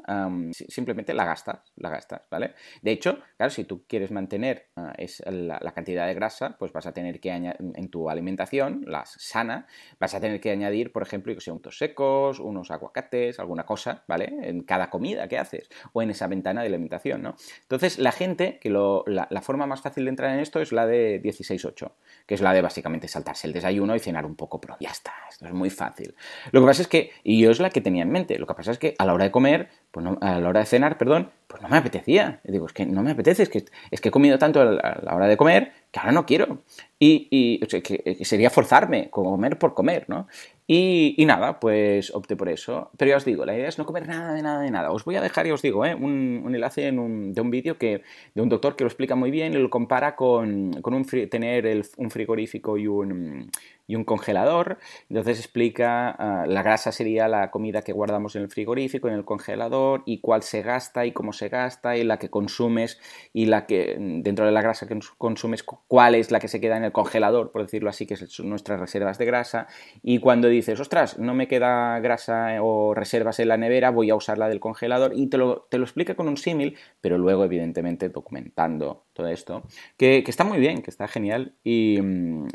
[0.69, 2.55] simplemente la gastas, la gastas, ¿vale?
[2.81, 6.87] De hecho, claro, si tú quieres mantener eh, es la, cantidad de grasa, pues vas
[6.87, 9.67] a tener que añadir en tu alimentación, la sana,
[9.99, 14.05] vas a tener que añadir, por ejemplo, que sea unos secos, unos aguacates, alguna cosa,
[14.07, 14.33] ¿vale?
[14.43, 17.35] En cada comida que haces o en esa ventana de alimentación, ¿no?
[17.63, 20.87] Entonces, la gente, que la, la forma más fácil de entrar en esto es la
[20.87, 21.91] de 16-8.
[22.29, 25.15] Que es la de básicamente saltarse el desayuno y cenar un poco, pero ya está,
[25.31, 26.15] esto es muy fácil.
[26.53, 28.53] Lo que pasa es que, y yo es la que tenía en mente, lo que
[28.53, 31.31] pasa es que a la hora de comer, pues a la hora de cenar, perdón,
[31.47, 32.41] pues no me apetecía.
[32.45, 35.15] digo, es que no me apetece, es que, es que he comido tanto a la
[35.15, 36.63] hora de comer que ahora no quiero.
[36.99, 40.29] Y, que, sería forzarme, comer por comer, ¿no?
[40.71, 42.91] Y, nada, pues opté por eso.
[42.99, 44.93] Pero ya os digo, la idea es no comer nada de nada de nada.
[44.93, 45.95] Os voy a dejar, ya os digo, ¿eh?
[45.95, 48.03] un, enlace de un vídeo que,
[48.35, 52.11] de un doctor que lo explica muy bien y lo compara con, un tener un
[52.11, 53.51] frigorífico y un,
[53.89, 54.79] y un congelador.
[55.09, 59.25] Entonces explica, ah, la grasa sería la comida que guardamos en el frigorífico, en el
[59.25, 63.01] congelador, y cuál se gasta y cómo se gasta, y la que consumes,
[63.33, 66.77] y la que dentro de la grasa que consumes, cuál es la que se queda
[66.77, 69.67] en el congelador, por decirlo así, que son nuestras reservas de grasa.
[70.03, 74.15] Y cuando dices, ostras, no me queda grasa o reservas en la nevera, voy a
[74.15, 77.45] usar la del congelador, y te lo, te lo explica con un símil, pero luego,
[77.45, 79.63] evidentemente, documentando todo esto,
[79.97, 81.55] que, está muy bien, que está genial.
[81.65, 81.99] Y,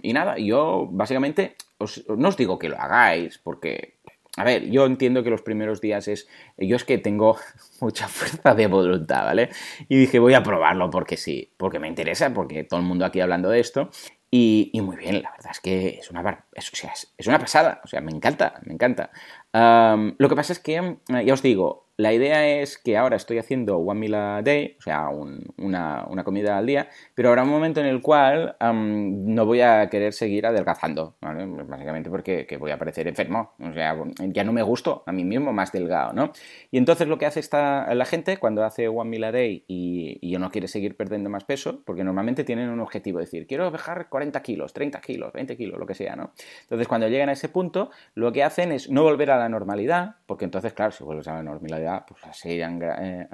[0.01, 1.56] y nada, yo básicamente
[2.18, 3.99] no os digo que lo hagáis, porque
[4.36, 6.28] a ver, yo entiendo que los primeros días es.
[6.58, 7.38] Yo es que tengo
[7.82, 9.49] mucha fuerza de voluntad, ¿vale?
[9.88, 13.20] Y dije, voy a probarlo porque sí, porque me interesa, porque todo el mundo aquí
[13.20, 13.89] hablando de esto.
[14.36, 16.71] Y, muy bien, la verdad es que es una, es,
[17.19, 19.11] es, una pasada, o sea, me encanta, me encanta.
[19.53, 23.78] lo que pasa es que, ya os digo, la idea es que ahora estoy haciendo
[23.78, 27.86] one meal a day, o sea, una, comida al día, pero habrá un momento en
[27.86, 31.46] el cual no voy a querer seguir adelgazando, ¿vale?
[31.46, 33.96] básicamente porque voy a parecer enfermo, o sea,
[34.30, 36.32] ya no me gusto a mí mismo más delgado, ¿no?
[36.72, 40.18] Y entonces lo que hace esta, la gente cuando hace one meal a day y,
[40.22, 44.10] y no quiere seguir perdiendo más peso, porque normalmente tienen un objetivo, decir, quiero bajar
[44.10, 46.32] 40 kilos, 30 kilos, 20 kilos, lo que sea, ¿no?
[46.62, 50.16] Entonces cuando llegan a ese punto, lo que hacen es no volver a la normalidad,
[50.26, 53.28] porque entonces, claro, si vuelves a la normalidad, pues seguirán eh,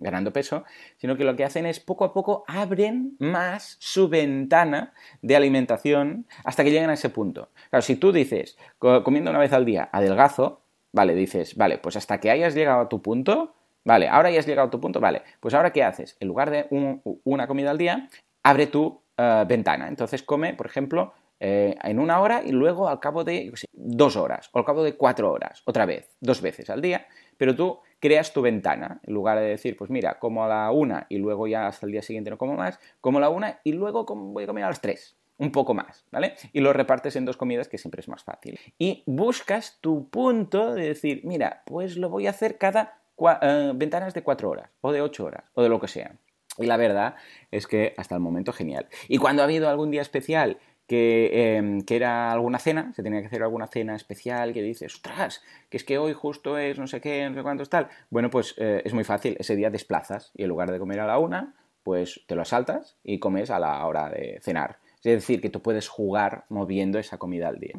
[0.00, 0.64] ganando peso,
[0.96, 4.92] sino que lo que hacen es poco a poco abren más su ventana
[5.22, 7.50] de alimentación hasta que lleguen a ese punto.
[7.70, 10.62] Claro, si tú dices, comiendo una vez al día, adelgazo,
[10.92, 13.54] vale, dices, vale, pues hasta que hayas llegado a tu punto,
[13.84, 16.16] vale, ahora ya has llegado a tu punto, vale, pues ahora ¿qué haces?
[16.20, 16.66] En lugar de
[17.24, 18.08] una comida al día,
[18.42, 19.88] abre tu eh, ventana.
[19.88, 24.48] Entonces come, por ejemplo, eh, en una hora y luego al cabo de dos horas
[24.52, 27.06] o al cabo de cuatro horas, otra vez, dos veces al día,
[27.36, 31.06] pero tú creas tu ventana, en lugar de decir, pues mira, como a la una
[31.08, 33.72] y luego ya hasta el día siguiente no como más, como a la una y
[33.72, 36.34] luego voy a comer a las tres, un poco más, ¿vale?
[36.52, 38.58] Y lo repartes en dos comidas que siempre es más fácil.
[38.78, 43.00] Y buscas tu punto de decir, mira, pues lo voy a hacer cada
[43.42, 46.16] eh, ventanas de cuatro horas o de ocho horas o de lo que sea.
[46.58, 47.16] Y la verdad
[47.50, 48.88] es que hasta el momento genial.
[49.08, 50.58] Y cuando ha habido algún día especial
[50.88, 55.42] Em, que, era alguna cena, se tenía que hacer alguna cena especial, que dices, ostras,
[55.68, 57.88] que es que hoy justo es no sé qué, no sé cuántos tal.
[58.10, 61.06] Bueno, pues eh, es muy fácil, ese día desplazas y en lugar de comer a
[61.06, 64.78] la una, pues te lo saltas y comes a la hora de cenar.
[64.98, 67.74] Es decir, que tú puedes jugar moviendo esa comida al día.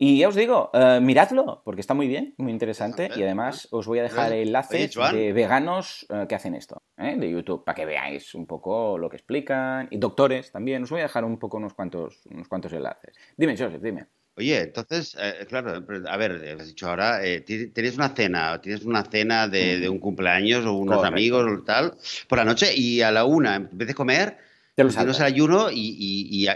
[0.00, 3.10] Y ya os digo, eh, miradlo, porque está muy bien, muy interesante.
[3.16, 7.16] Y además os voy a dejar enlaces de veganos eh, que hacen esto, ¿eh?
[7.18, 9.88] de YouTube, para que veáis un poco lo que explican.
[9.90, 10.84] Y doctores también.
[10.84, 13.16] Os voy a dejar un poco unos cuantos, unos cuantos enlaces.
[13.36, 14.06] Dime, Joseph, dime.
[14.36, 15.16] Oye, entonces,
[15.48, 20.64] claro, a ver, has dicho ahora, tienes una cena, tienes una cena de, un cumpleaños
[20.64, 21.94] o unos amigos o tal,
[22.28, 24.38] por la noche y a la una, en vez de comer,
[24.76, 25.96] te lo el ayuno y,
[26.30, 26.46] y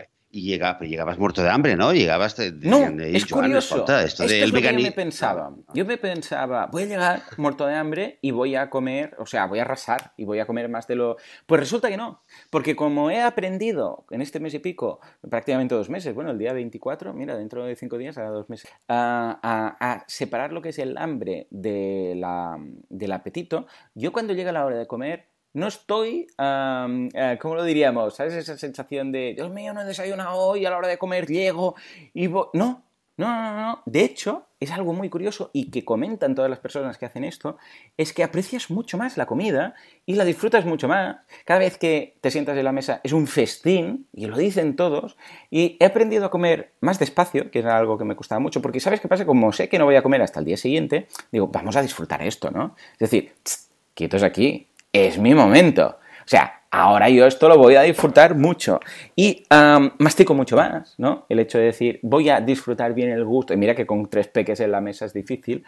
[0.40, 1.92] llega, pues llegabas muerto de hambre, ¿no?
[1.92, 3.84] Llegabas de, no, es curioso.
[3.98, 5.52] esto, del yo me pensaba.
[5.74, 9.46] Yo me pensaba, voy a llegar muerto de hambre y voy a comer, o sea,
[9.46, 11.16] voy a arrasar y voy a comer más de lo...
[11.46, 15.90] Pues resulta que no, porque como he aprendido en este mes y pico, prácticamente dos
[15.90, 20.04] meses, bueno, el día 24, mira, dentro de cinco días, hará dos meses, a, a,
[20.08, 22.58] separar lo que es el hambre de la,
[22.88, 28.16] del apetito, yo cuando llega la hora de comer no estoy, eh, ¿cómo lo diríamos?
[28.16, 31.26] ¿Sabes esa sensación de, Dios mío, no he desayunado hoy, a la hora de comer
[31.26, 31.74] llego
[32.14, 32.82] y No, no,
[33.16, 33.82] no, no.
[33.84, 37.58] De hecho, es algo muy curioso y que comentan todas las personas que hacen esto,
[37.98, 39.74] es que aprecias mucho más la comida
[40.06, 41.16] y la disfrutas mucho más.
[41.44, 45.16] Cada vez que te sientas en la mesa es un festín, y lo dicen todos,
[45.50, 48.80] y he aprendido a comer más despacio, que era algo que me costaba mucho, porque
[48.80, 49.26] ¿sabes qué pasa?
[49.26, 52.22] Como sé que no voy a comer hasta el día siguiente, digo, vamos a disfrutar
[52.22, 52.74] esto, ¿no?
[52.94, 53.34] Es decir,
[53.94, 55.98] quietos aquí, es mi momento.
[56.24, 58.80] O sea, ahora yo esto lo voy a disfrutar mucho.
[59.16, 59.44] Y
[59.98, 61.26] mastico mucho más, ¿no?
[61.28, 63.54] El hecho de decir, voy a disfrutar bien el gusto.
[63.54, 65.64] Y mira que con tres peques en la mesa es difícil.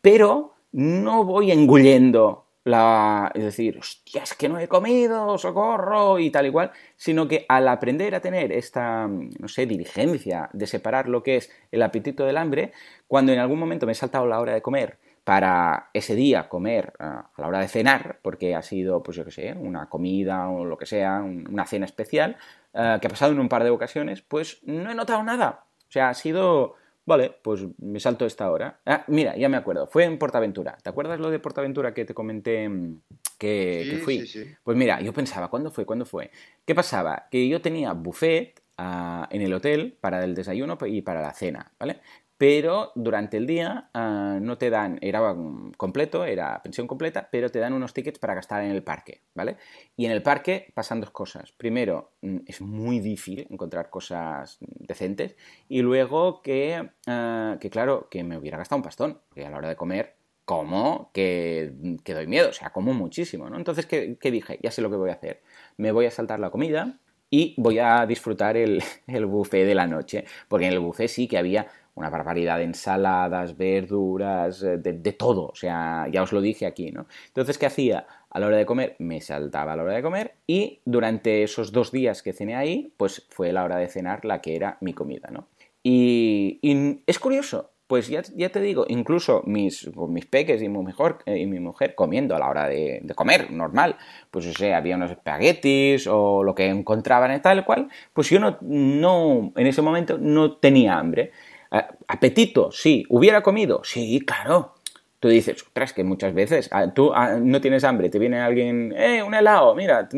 [0.00, 6.30] pero no voy engullendo la, es decir, hostia, es que no he comido, socorro y
[6.30, 11.22] tal igual, sino que al aprender a tener esta, no sé, diligencia de separar lo
[11.22, 12.72] que es el apetito del hambre,
[13.08, 14.98] cuando en algún momento me he saltado la hora de comer
[15.30, 19.30] para ese día comer a la hora de cenar, porque ha sido, pues yo qué
[19.30, 22.36] sé, una comida o lo que sea, una cena especial,
[22.74, 25.66] eh, que ha pasado en un par de ocasiones, pues no he notado nada.
[25.88, 26.74] O sea, ha sido,
[27.06, 28.80] vale, pues me salto esta hora.
[28.84, 30.76] Ah, mira, ya me acuerdo, fue en Portaventura.
[30.82, 33.00] ¿Te acuerdas lo de Portaventura que te comenté mm,
[33.38, 34.28] que, fui?
[34.64, 35.86] Pues mira, yo pensaba, ¿cuándo fue?
[35.86, 36.32] ¿Cuándo fue?
[36.66, 37.28] ¿Qué pasaba?
[37.30, 41.70] Que yo tenía buffet ah, en el hotel para el desayuno y para la cena,
[41.78, 42.00] ¿vale?
[42.40, 45.36] Pero durante el día ah, no te dan, era
[45.76, 49.58] completo, era pensión completa, pero te dan unos tickets para gastar en el parque, ¿vale?
[49.94, 51.52] Y en el parque pasan dos cosas.
[51.52, 55.36] Primero, mm, es muy difícil encontrar cosas decentes
[55.68, 59.58] y luego que, ah, que claro, que me hubiera gastado un pastón, que a la
[59.58, 60.14] hora de comer
[60.46, 63.58] como que, que, doy miedo, o sea, como muchísimo, ¿no?
[63.58, 64.58] Entonces, ¿qué, dije?
[64.62, 65.42] Ya sé lo que voy a hacer.
[65.76, 69.86] Me voy a saltar la comida y voy a disfrutar el, el buffet de la
[69.86, 71.66] noche, porque en el buffet sí que había
[72.00, 75.48] una barbaridad de ensaladas, verduras, eh, de, todo.
[75.48, 77.06] O sea, ya os lo dije aquí, ¿no?
[77.28, 78.06] Entonces, ¿qué hacía?
[78.30, 81.72] A la hora de comer, me saltaba a la hora de comer y durante esos
[81.72, 84.94] dos días que cené ahí, pues fue la hora de cenar la que era mi
[84.94, 85.48] comida, ¿no?
[85.82, 86.60] Y,
[87.06, 91.38] es curioso, pues ya, ya, te digo, incluso mis, mis peques y mi, mejor, eh,
[91.38, 93.96] y mi mujer comiendo a la hora de, comer, normal,
[94.30, 98.38] pues o sea, había unos espaguetis o lo que encontraban y tal cual, pues yo
[98.38, 101.32] no, no, en ese momento no tenía hambre.
[101.70, 102.70] ¿Apetito?
[102.72, 103.04] Sí.
[103.08, 103.82] ¿Hubiera comido?
[103.84, 104.74] Sí, claro.
[105.20, 108.94] Tú dices, ostras, que muchas veces ah, tú ah, no tienes hambre, te viene alguien,
[108.96, 110.08] eh, un helado, mira,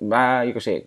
[0.00, 0.86] va, yo qué sé,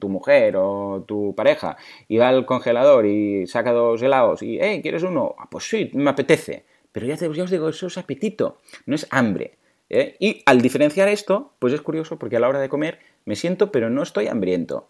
[0.00, 1.76] tu mujer o tu pareja
[2.08, 5.34] y va al congelador y saca dos helados y, eh, ¿quieres uno?
[5.38, 6.64] Ah, pues sí, me apetece.
[6.92, 9.58] Pero ya, ya os digo, eso es apetito, no es hambre.
[9.90, 10.16] ¿eh?
[10.18, 13.70] Y al diferenciar esto, pues es curioso porque a la hora de comer me siento,
[13.70, 14.88] pero no estoy hambriento.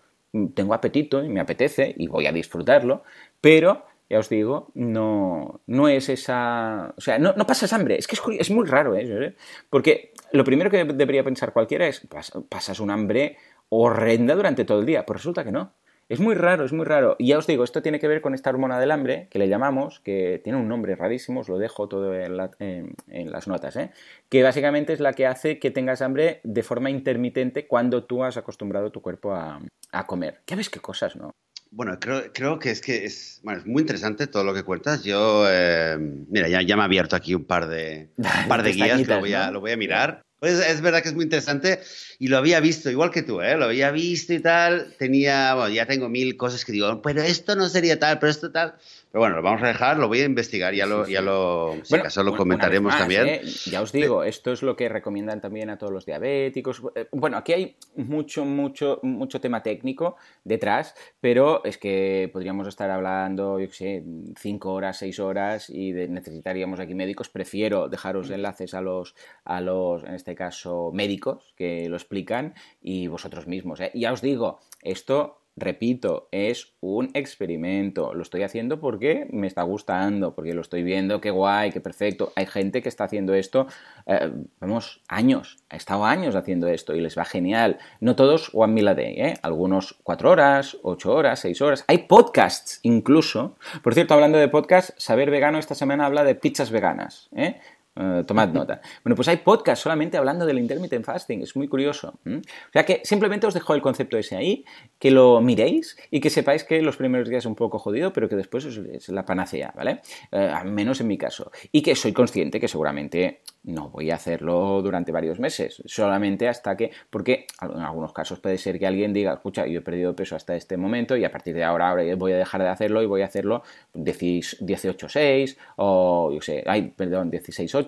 [0.55, 3.03] Tengo apetito y me apetece y voy a disfrutarlo,
[3.41, 6.95] pero ya os digo, no, no es esa...
[6.97, 7.97] O sea, no, no pasas hambre.
[7.97, 9.35] Es que es, muy raro, ¿eh?
[9.71, 12.07] Porque lo primero que debería pensar cualquiera es,
[12.49, 13.39] pasas un hambre
[13.71, 15.07] horrenda durante todo el día.
[15.07, 15.73] Pues resulta que no.
[16.09, 17.17] Es muy raro, es muy raro.
[17.19, 19.49] Y ya os digo, esto tiene que ver con esta hormona del hambre, que le
[19.49, 23.91] llamamos, que tiene un nombre rarísimo, os lo dejo todo en, las notas, ¿eh?
[24.29, 28.37] que básicamente es la que hace que tengas hambre de forma intermitente cuando tú has
[28.37, 30.41] acostumbrado tu cuerpo a, a comer.
[30.45, 31.35] ¿Qué ves qué cosas, no?
[31.77, 35.03] Bueno, creo, creo, que es que es, bueno, es muy interesante todo lo que cuentas.
[35.03, 38.11] Yo, eh, mira, ya, ya me ha abierto aquí un par de,
[38.49, 40.23] par de guías que lo voy, a, lo voy a mirar.
[40.39, 41.81] Pues es verdad que es muy interesante
[42.21, 43.57] y lo había visto, igual que tú, ¿eh?
[43.57, 44.95] lo había visto y tal.
[44.99, 48.53] Tenía, bueno, ya tengo mil cosas que digo, pero esto no sería tal, pero esto
[48.53, 48.75] tal.
[49.15, 51.95] Pero bueno, lo vamos a dejar, lo voy a investigar, ya lo, ya lo, si
[51.95, 53.29] acaso lo comentaremos también.
[53.29, 53.43] ¿eh?
[53.67, 56.83] Ya os digo, esto es lo que recomiendan también a todos los diabéticos.
[56.97, 62.91] Eh, bueno, aquí hay mucho, mucho, mucho tema técnico detrás, pero es que podríamos estar
[62.91, 64.05] hablando, yo qué sé,
[64.37, 67.29] cinco horas, seis horas y necesitaríamos aquí médicos.
[67.29, 73.07] Prefiero dejaros enlaces a los, a los, en este caso, médicos que lo explican y
[73.07, 73.79] vosotros mismos.
[73.79, 73.93] ¿eh?
[73.95, 78.13] Ya os digo, esto Repito, es un experimento.
[78.13, 82.33] Lo estoy haciendo porque me está gustando, porque lo estoy viendo, qué guay, qué perfecto.
[82.35, 83.69] Hay gente que está haciendo esto,
[84.07, 87.79] eh, vamos, años, ha estado años haciendo esto y les va genial.
[88.01, 89.35] No todos one meal a day, ¿eh?
[89.43, 91.85] algunos cuatro horas, ocho horas, seis horas.
[91.87, 93.57] Hay podcasts incluso.
[93.83, 97.29] Por cierto, hablando de podcasts, Saber Vegano esta semana habla de pizzas veganas.
[97.37, 97.61] ¿eh?
[97.97, 98.81] Eh, tomad nota.
[99.05, 102.19] Bueno, pues hay podcast solamente hablando del intermittent fasting, es muy curioso.
[102.25, 104.65] O sea que simplemente os dejo el concepto ese ahí,
[104.99, 108.29] que lo miréis y que sepáis que los primeros días es un poco jodido, pero
[108.29, 110.01] que después es, la panacea, ¿vale?
[110.33, 111.53] Eh, al menos en mi caso.
[111.71, 116.77] Y que soy consciente que seguramente no voy a hacerlo durante varios meses, solamente hasta
[116.77, 120.37] que, porque en algunos casos puede ser que alguien diga, escucha, yo he perdido peso
[120.37, 123.07] hasta este momento y a partir de ahora, ahora voy a dejar de hacerlo y
[123.07, 123.63] voy a hacerlo
[123.95, 127.84] 18-6 o, yo sé, ay, perdón, 16-8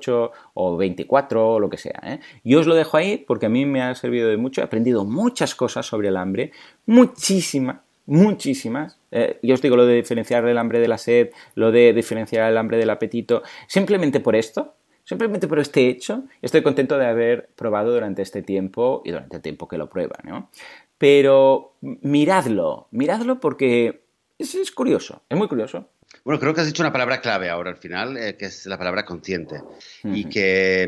[0.54, 2.00] o 24 o lo que sea.
[2.04, 2.20] ¿eh?
[2.44, 5.04] Yo os lo dejo ahí porque a mí me ha servido de mucho, he aprendido
[5.04, 6.52] muchas cosas sobre el hambre,
[6.86, 8.98] muchísimas, muchísimas.
[9.10, 12.50] Eh, yo os digo lo de diferenciar el hambre de la sed, lo de diferenciar
[12.50, 14.74] el hambre del apetito, simplemente por esto,
[15.06, 19.42] Simplemente por este hecho, estoy contento de haber probado durante este tiempo y durante el
[19.42, 20.50] tiempo que lo prueba, ¿no?
[20.98, 24.02] Pero miradlo, miradlo porque
[24.36, 25.88] es, curioso, es muy curioso.
[26.26, 28.76] Bueno, creo que has dicho una palabra clave ahora al final, eh, que es la
[28.76, 29.62] palabra consciente.
[30.02, 30.84] Y que,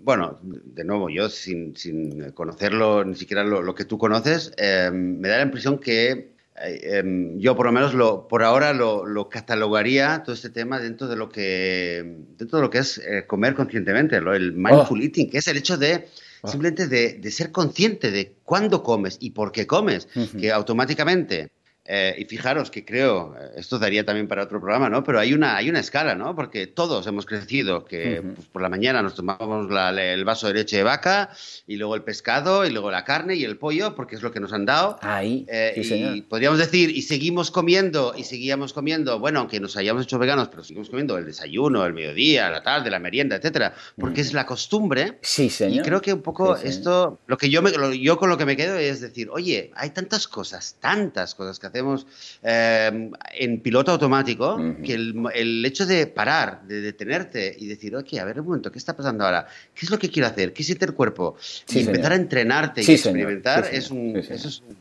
[0.00, 1.74] mm, bueno, de nuevo, yo sin,
[2.32, 6.30] conocerlo, ni siquiera lo, que tú conoces, eh, me da la impresión que
[6.62, 11.16] Em, yo por lo menos lo, por ahora lo, catalogaría todo este tema dentro de
[11.16, 12.04] lo que,
[12.36, 15.02] dentro de lo que es eh, comer conscientemente, el mindful oh.
[15.02, 16.08] eating, que es el hecho de
[16.42, 16.48] oh.
[16.48, 20.08] simplemente de, ser consciente de cuándo comes y por qué comes,
[20.38, 21.50] que automáticamente
[21.86, 25.02] Eh, y fijaros que creo, eh, esto daría también para otro programa, ¿no?
[25.02, 26.36] Pero hay una, hay una escala, ¿no?
[26.36, 29.68] Porque todos hemos crecido que pues, por la mañana nos tomamos
[29.98, 31.30] el vaso de leche de vaca
[31.66, 34.40] y luego el pescado y luego la carne y el pollo, porque es lo que
[34.40, 34.98] nos han dado.
[35.00, 35.46] Ahí.
[35.48, 40.18] Eh, y podríamos decir, y seguimos comiendo, y seguíamos comiendo, bueno, aunque nos hayamos hecho
[40.18, 44.34] veganos, pero seguimos comiendo el desayuno, el mediodía, la tarde, la merienda, etcétera, porque es
[44.34, 45.18] la costumbre.
[45.22, 45.78] Sí, señor.
[45.78, 48.56] Y creo que un poco esto, lo que yo, me, yo con lo que me
[48.56, 52.06] quedo es decir, oye, hay tantas cosas, tantas cosas que hacemos
[52.42, 58.24] eh, en piloto automático, que el, hecho de parar, de detenerte y decir, ok, a
[58.24, 59.46] ver un momento, ¿qué está pasando ahora?
[59.74, 60.52] ¿Qué es lo que quiero hacer?
[60.52, 61.36] ¿Qué siente el cuerpo?
[61.68, 64.76] y empezar a entrenarte y experimentar, es un, eso es un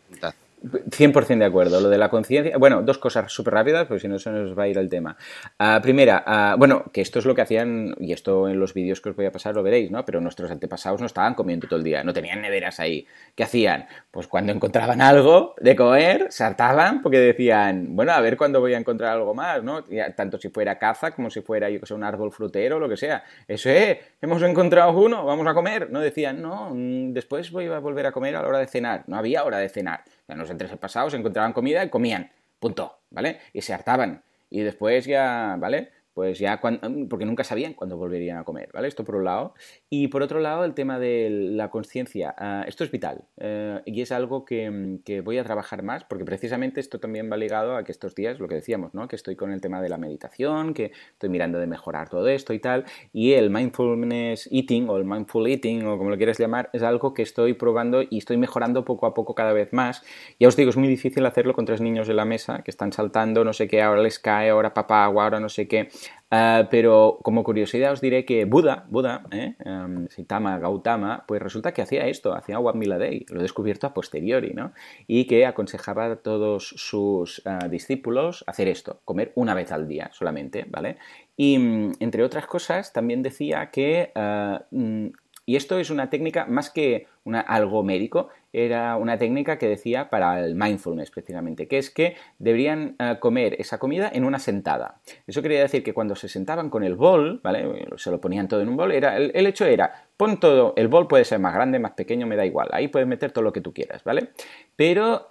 [0.64, 1.80] 100% de acuerdo.
[1.80, 2.58] Lo de la conciencia.
[2.58, 5.18] Bueno, dos cosas súper rápidas, porque si no se nos va a ir el tema.
[5.60, 9.02] Uh, primera, uh, bueno, que esto es lo que hacían, y esto en los vídeos
[9.02, 10.06] que os voy a pasar lo veréis, ¿no?
[10.06, 13.06] Pero nuestros antepasados no estaban comiendo todo el día, no tenían neveras ahí.
[13.36, 13.88] ¿Qué hacían?
[14.12, 18.78] Pues cuando encontraban algo de comer, saltaban porque decían, bueno, a ver cuándo voy a
[18.78, 19.84] encontrar algo más, ¿no?
[20.16, 22.98] Tanto si fuera caza como si fuera, yo que sé, un árbol frutero, lo que
[22.98, 23.24] sea.
[23.48, 25.90] Eso es, hemos encontrado uno, vamos a comer.
[25.92, 29.04] No decían, no, mm, después voy a volver a comer a la hora de cenar.
[29.08, 33.40] No había hora de cenar en los antepasados encontraban comida y comían, punto, ¿vale?
[33.54, 34.24] Y se hartaban.
[34.50, 35.92] Y después ya, ¿vale?
[36.14, 38.88] Pues ya porque nunca sabían cuándo volverían a comer, ¿vale?
[38.88, 39.54] Esto por un lado.
[39.90, 42.36] Y por otro lado, el tema de la conciencia.
[42.38, 46.80] Ah, esto es vital eh, y es algo que, voy a trabajar más porque precisamente
[46.80, 49.08] esto también va ligado a que estos días, lo que decíamos, ¿no?
[49.08, 52.54] Que estoy con el tema de la meditación, que estoy mirando de mejorar todo esto
[52.54, 52.86] y tal.
[53.14, 57.14] Y el mindfulness eating o el mindful eating o como lo quieras llamar es algo
[57.14, 60.04] que estoy probando y estoy mejorando poco a poco cada vez más.
[60.40, 62.92] Ya os digo, es muy difícil hacerlo con tres niños en la mesa que están
[62.92, 65.90] saltando, no sé qué, ahora les cae, ahora papá agua, ahora no sé qué.
[66.32, 69.56] Ah, pero como curiosidad os diré que Buda, Buda, ¿eh?
[69.66, 73.42] um, Sitama Gautama, pues resulta que hacía esto, hacía One Meal a Day, lo he
[73.42, 74.72] descubierto a posteriori, ¿no?
[75.08, 80.12] Y que aconsejaba a todos sus ah, discípulos hacer esto, comer una vez al día
[80.14, 80.98] solamente, ¿vale?
[81.36, 85.08] Y mm, entre otras cosas también decía que ah, mm,
[85.50, 90.10] y esto es una técnica más que una, algo médico, era una técnica que decía
[90.10, 95.02] para el mindfulness precisamente, que es que deberían eh, comer esa comida en una sentada.
[95.28, 97.88] Eso quería decir que cuando se sentaban con el bol, ¿vale?
[97.98, 101.08] Se lo ponían todo en un bol, era, el, hecho era, pon todo, el bol
[101.08, 103.62] puede ser más grande, más pequeño, me da igual, ahí puedes meter todo lo que
[103.62, 104.30] tú quieras, ¿vale?
[104.76, 105.26] Pero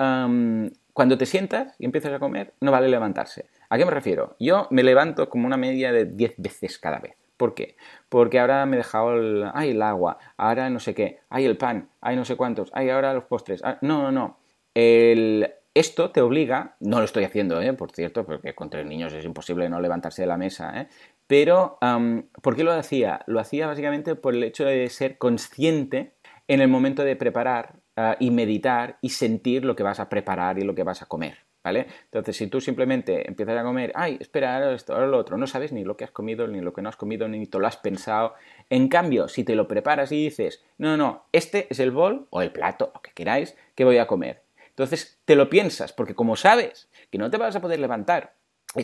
[0.93, 3.47] cuando te sientas y empiezas a comer, no vale levantarse.
[3.69, 4.37] ¿A qué me refiero?
[4.39, 7.15] Yo me levanto como una media de 10 veces cada vez.
[7.39, 7.77] ¿Por qué?
[8.11, 11.57] Porque ahora me he dejado el, ay, el agua, ahora no sé qué, hay el
[11.57, 13.63] pan, hay no sé cuántos, hay ahora los postres.
[13.65, 14.39] Ah, no, no, no.
[14.75, 17.73] El, esto te obliga, no lo estoy haciendo, ¿eh?
[17.73, 20.89] por cierto, porque con tres niños es imposible no levantarse de la mesa, ¿eh?
[21.29, 21.79] pero
[22.43, 23.21] ¿por qué lo hacía?
[23.27, 26.17] Lo hacía básicamente por el hecho de ser consciente
[26.49, 30.59] en el momento de preparar ah, y meditar y sentir lo que vas a preparar
[30.59, 31.48] y lo que vas a comer.
[31.65, 35.47] Entonces, si tú simplemente empiezas a comer, ay, espera, ahora esto, ahora lo otro, no
[35.47, 37.67] sabes ni lo que has comido, ni lo que no has comido, ni te lo
[37.67, 38.35] has pensado.
[38.71, 42.43] En cambio, si te lo preparas y dices, no, no, este es el bol o
[42.43, 44.43] el plato, lo que queráis, que voy a comer.
[44.69, 48.35] Entonces, te lo piensas, porque como sabes que no te vas a poder levantar,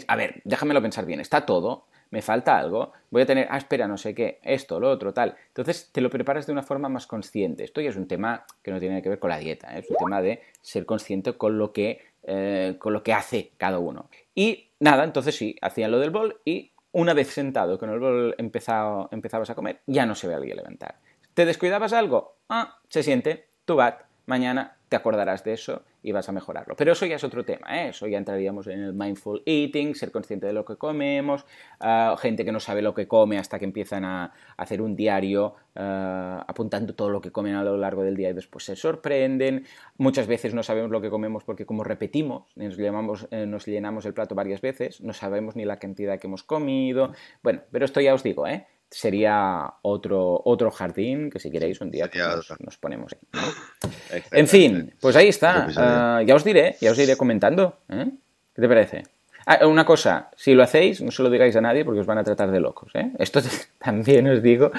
[0.08, 3.88] a ver, déjamelo pensar bien, está todo, me falta algo, voy a tener, ah, espera,
[3.88, 5.36] no sé qué, esto, lo otro, tal.
[5.48, 7.64] Entonces te lo preparas de una forma más consciente.
[7.64, 9.80] Esto ya es un tema que no tiene que ver con la dieta, ¿eh?
[9.80, 13.78] es un tema de ser consciente con lo que eh, con lo que hace cada
[13.78, 14.08] uno.
[14.34, 18.34] Y nada, entonces sí, hacían lo del bol y una vez sentado con el bol
[18.38, 20.96] empezabas a comer, ya no se ve alguien levantar.
[21.34, 22.36] ¿Te descuidabas algo?
[22.48, 23.94] Ah, se siente, tú vas,
[24.26, 26.76] mañana te acordarás de eso y vas a mejorarlo.
[26.76, 27.88] Pero eso ya es otro tema, ¿eh?
[27.88, 31.44] eso ya entraríamos en el mindful eating, ser consciente de lo que comemos,
[31.80, 35.56] ah, gente que no sabe lo que come hasta que empiezan a hacer un diario
[35.74, 39.66] ah, apuntando todo lo que comen a lo largo del día y después se sorprenden.
[39.98, 44.06] Muchas veces no sabemos lo que comemos porque como repetimos, nos, llamamos, eh, nos llenamos
[44.06, 47.10] el plato varias veces, no sabemos ni la cantidad que hemos comido.
[47.42, 48.68] Bueno, pero esto ya os digo, ¿eh?
[48.94, 54.22] Sería otro, otro jardín que si queréis un día pues, nos, ponemos ahí.
[54.30, 55.66] En fin, pues ahí está.
[55.76, 57.80] Ah, ya os diré, ya os iré comentando.
[57.88, 58.06] ¿eh?
[58.54, 59.02] ¿Qué te parece?
[59.46, 62.18] Ah, una cosa, si lo hacéis, no se lo digáis a nadie porque os van
[62.18, 62.90] a tratar de locos.
[62.94, 63.10] ¿eh?
[63.18, 63.40] Esto
[63.78, 64.70] también os digo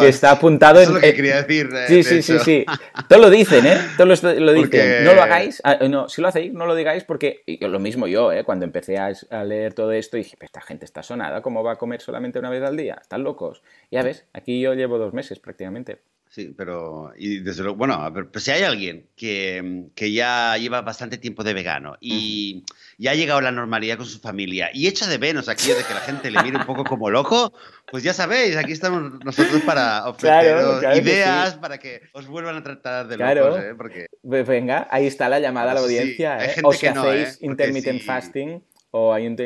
[0.00, 0.88] que está apuntado en.
[0.88, 1.68] Es lo que quería decir.
[1.72, 2.66] Eh, sí, sí, sí, sí.
[3.08, 3.78] Todos lo dicen, ¿eh?
[3.96, 5.04] Todos lo, dicen.
[5.04, 5.60] No lo hagáis.
[5.64, 7.42] Ah, no, si lo hacéis, no lo digáis porque.
[7.60, 8.44] lo mismo yo, ¿eh?
[8.44, 9.12] Cuando empecé a,
[9.44, 12.62] leer todo esto, dije, esta gente está sonada, ¿cómo va a comer solamente una vez
[12.62, 12.98] al día?
[13.00, 13.62] Están locos.
[13.90, 16.00] Ya ves, aquí yo llevo dos meses prácticamente.
[16.32, 21.18] Sí, pero y desde luego, bueno, pero, si hay alguien que, que, ya lleva bastante
[21.18, 22.64] tiempo de vegano y
[22.96, 25.84] ya ha llegado a la normalidad con su familia y echa de menos aquí de
[25.84, 27.52] que la gente le mire un poco como loco,
[27.90, 33.06] pues ya sabéis, aquí estamos nosotros para ofrecer ideas para que os vuelvan a tratar
[33.08, 33.74] de locos, ¿eh?
[33.76, 34.06] Porque...
[34.22, 36.42] Pues venga, ahí está la llamada a la audiencia.
[36.44, 36.54] ¿eh?
[36.62, 37.38] o si hacéis ¿eh?
[37.42, 38.62] intermittent fasting
[38.94, 39.36] o hay un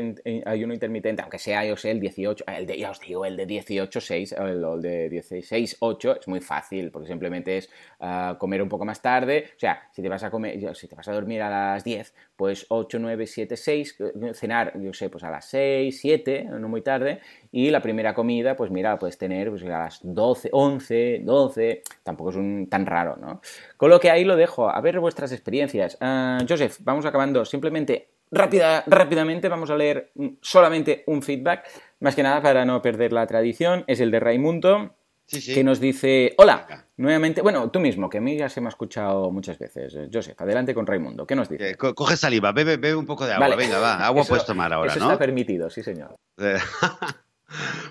[0.65, 3.47] uno intermitente, aunque sea yo sé el 18, el de, ya os digo, el de
[3.47, 7.71] 18, 6, o el, de 16, 8, es muy fácil, porque simplemente es
[8.01, 10.97] ah, comer un poco más tarde, o sea, si te vas a comer, si te
[10.97, 13.99] vas a dormir a las 10, pues 8, 9, 7, 6,
[14.35, 17.21] cenar, yo sé, pues a las 6, 7, no muy tarde,
[17.53, 22.31] y la primera comida, pues mira, puedes tener pues, a las 12, 11, 12, tampoco
[22.31, 23.41] es un, tan raro, ¿no?
[23.77, 25.97] Con lo que ahí lo dejo, a ver vuestras experiencias.
[26.01, 31.69] Uh, Joseph, vamos acabando, simplemente Rápida, rápidamente vamos a leer solamente un feedback,
[32.01, 34.97] más que nada para no perder la tradición, es el de Raimundo,
[35.29, 38.71] que nos dice, hola, nuevamente, bueno, tú mismo, que a mí ya se me ha
[38.71, 39.97] escuchado muchas veces.
[40.13, 41.77] Joseph, adelante con Raimundo, ¿qué nos dice?
[41.77, 45.01] coge saliva, bebe, bebe, un poco de agua, venga, va, agua puedes tomar ahora, eso
[45.01, 45.07] ¿no?
[45.07, 46.17] está permitido, sí señor.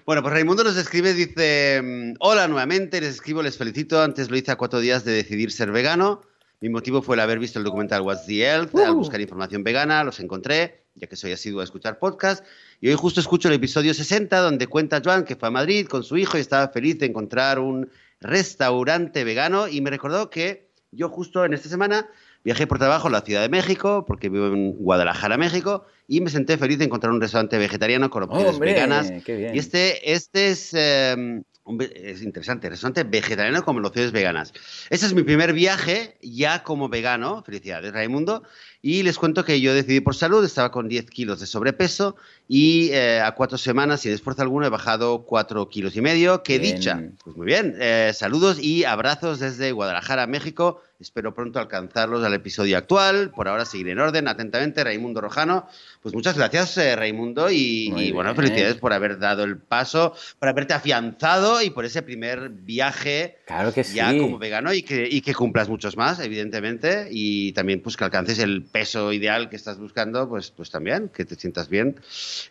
[0.06, 1.82] Bueno, pues Raimundo nos escribe, dice,
[2.20, 5.72] hola nuevamente, les escribo, les felicito, antes lo hice a cuatro días de decidir ser
[5.72, 6.22] vegano,
[6.66, 8.95] mi motivo fue el haber visto el documental What's the Health, al uh.
[8.95, 12.43] buscar información vegana, los encontré, ya que soy asiduo a escuchar podcast.
[12.82, 16.03] Y hoy justo escucho el episodio 60, donde cuenta Joan que fue a Madrid con
[16.03, 19.68] su hijo y estaba feliz de encontrar un restaurante vegano.
[19.68, 22.09] Y me recordó que yo justo en esta semana
[22.43, 26.32] viajé por trabajo a la Ciudad de México, porque vivo en Guadalajara, México, y me
[26.32, 29.13] senté feliz de encontrar un restaurante vegetariano con opciones veganas.
[29.28, 30.74] Y este, este es...
[30.74, 31.43] Em,
[31.80, 34.53] es interesante, restaurante vegetariano con opciones veganas.
[34.89, 37.43] Este es mi primer viaje ya como vegano.
[37.43, 38.43] Felicidades, Raimundo.
[38.82, 42.15] Y les cuento que yo decidí por salud, estaba con 10 kilos de sobrepeso
[42.47, 46.43] y eh, a cuatro semanas, sin esfuerzo alguno, he bajado 4 kilos y medio.
[46.43, 47.01] ¡Qué dicha!
[47.23, 47.76] Pues muy bien.
[47.80, 50.82] Eh, saludos y abrazos desde Guadalajara, México.
[50.99, 53.32] Espero pronto alcanzarlos al episodio actual.
[53.32, 54.28] Por ahora seguir en orden.
[54.28, 55.67] Atentamente, Raimundo Rojano.
[56.01, 57.49] Pues muchas gracias, eh, Raimundo.
[57.49, 62.49] Y, bueno, felicidades por haber dado el paso, por haberte afianzado y por ese primer
[62.49, 67.07] viaje claro que ya como vegano y que, y que cumplas muchos más, evidentemente.
[67.11, 71.23] Y también pues que alcances el peso ideal que estás buscando, pues, pues también, que
[71.23, 71.95] te sientas bien.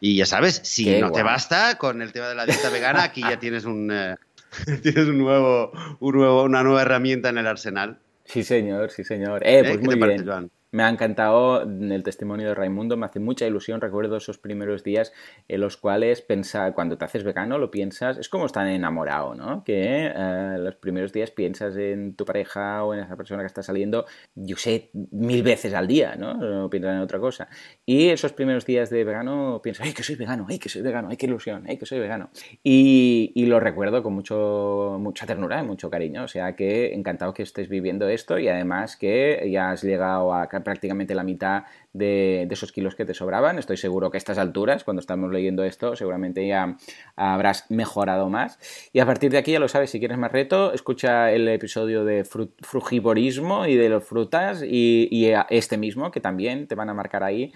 [0.00, 3.20] Y ya sabes, si no te basta con el tema de la dieta vegana, aquí
[3.20, 3.90] ya tienes un...
[3.92, 4.16] Eh,
[4.82, 5.70] tienes un nuevo,
[6.00, 7.98] un nuevo, una nueva herramienta en el arsenal.
[8.24, 9.42] Sí, señor, sí, señor.
[9.44, 10.50] Eh, pues muy bien.
[10.74, 15.12] Me ha encantado el testimonio de Raimundo, me hace mucha ilusión, recuerdo esos primeros días
[15.46, 19.62] en los cuales pensar, cuando te haces vegano lo piensas, es como estar enamorado, ¿no?
[19.62, 23.62] Que eh, los primeros días piensas en tu pareja o en esa persona que está
[23.62, 24.04] saliendo,
[24.34, 26.34] yo sé, mil veces al día, ¿no?
[26.34, 27.46] No piensas en otra cosa.
[27.86, 30.44] Y esos primeros días de vegano piensas, ¡ay, que soy vegano!
[30.48, 31.06] ¡ay, que soy vegano!
[31.08, 31.66] ¡ay, qué ilusión!
[31.68, 32.30] ¡ay, que soy vegano!
[32.64, 37.32] Y, y lo recuerdo con mucho, mucha ternura y mucho cariño, o sea que encantado
[37.32, 42.48] que estés viviendo esto y además que ya has llegado a prácticamente la mitad de,
[42.50, 43.58] esos kilos que te sobraban.
[43.58, 46.76] Estoy seguro que a estas alturas, cuando estamos leyendo esto, seguramente ya
[47.16, 48.58] habrás mejorado más.
[48.92, 52.04] Y a partir de aquí, ya lo sabes, si quieres más reto, escucha el episodio
[52.04, 57.22] de frugivorismo y de los frutas y, este mismo, que también te van a marcar
[57.22, 57.52] ahí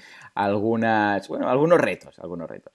[1.28, 2.72] bueno, algunos retos, algunos retos.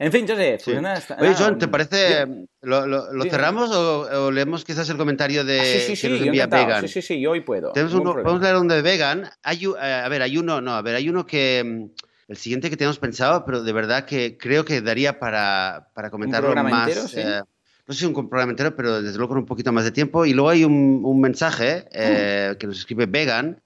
[0.00, 0.78] En fin, José, pues
[1.18, 2.26] Oye, John, ¿te parece?
[2.62, 6.80] ¿Lo, cerramos o, leemos quizás el comentario de ah, sí, sí, que nos envía Vegan?
[6.80, 7.74] Sí, sí, sí, yo hoy puedo.
[7.74, 9.28] vamos a leer uno de Vegan.
[9.42, 11.62] Hay, eh, a ver, hay uno, no, a ver, hay uno que.
[11.64, 16.10] Mm, el siguiente que tenemos pensado, pero de verdad que creo que daría para, para
[16.10, 16.88] comentarlo más.
[16.88, 17.42] Entero, eh,
[17.86, 20.24] no sé si un programa entero, pero desde luego con un poquito más de tiempo.
[20.24, 22.56] Y luego hay un, un mensaje eh, mm.
[22.56, 23.60] que nos escribe Vegan,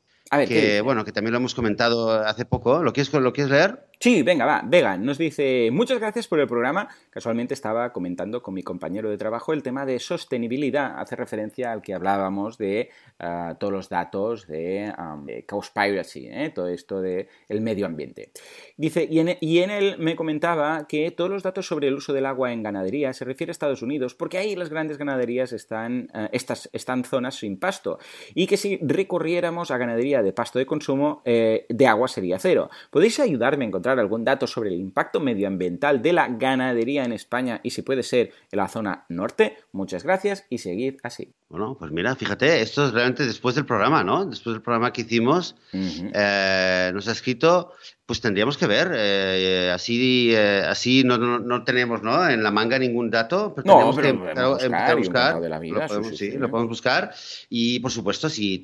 [0.49, 2.83] que, bueno, que también lo hemos comentado hace poco.
[2.83, 3.85] ¿Lo quieres, ¿Lo quieres leer?
[4.05, 4.61] Sí, venga, va.
[4.63, 6.91] Vegan nos dice, muchas gracias por el programa.
[7.09, 11.01] Casualmente estaba comentando con mi compañero de trabajo el tema de sostenibilidad.
[11.01, 16.53] Hace referencia al que hablábamos de ah, todos los datos de, um, Cowspiracy, ¿eh?
[16.55, 18.31] todo esto del el medio ambiente.
[18.77, 22.13] Dice, y en, y en, él me comentaba que todos los datos sobre el uso
[22.13, 26.11] del agua en ganadería se refiere a Estados Unidos, porque ahí las grandes ganaderías están,
[26.13, 27.99] uh, estas, están zonas sin pasto.
[28.35, 32.69] Y que si recurriéramos a ganadería de pasto de consumo, eh, de agua sería cero.
[32.91, 37.61] ¿Podéis ayudarme a encontrar algún dato sobre el impacto medioambiental de la ganadería en España
[37.63, 39.57] y si puede ser en la zona norte.
[39.73, 41.35] Muchas gracias y seguid así.
[41.55, 44.27] Bueno, pues mira, fíjate, esto es realmente después del programa, ¿no?
[44.27, 47.71] Después del programa que hicimos, eh, nos ha escrito
[48.07, 52.29] pues tendríamos que ver, eh, así, eh, así no, no, tenemos ¿no?
[52.29, 55.41] en la manga ningún dato, pero tenemos que empezar, a buscar.
[55.41, 57.15] lo, podemos, sí, lo podemos buscar.
[57.49, 58.63] Y por supuesto, si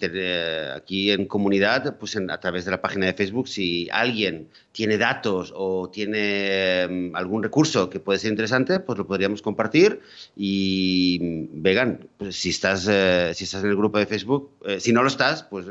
[0.76, 5.54] aquí en comunidad, pues a través de la página de Facebook, si alguien tiene datos
[5.56, 10.00] o tiene em, algún recurso que puede ser interesante, pues lo podríamos compartir.
[10.36, 14.80] Y vegan, pues si estás estás, eh, si estás en el grupo de Facebook, eh,
[14.80, 15.66] si no lo estás, pues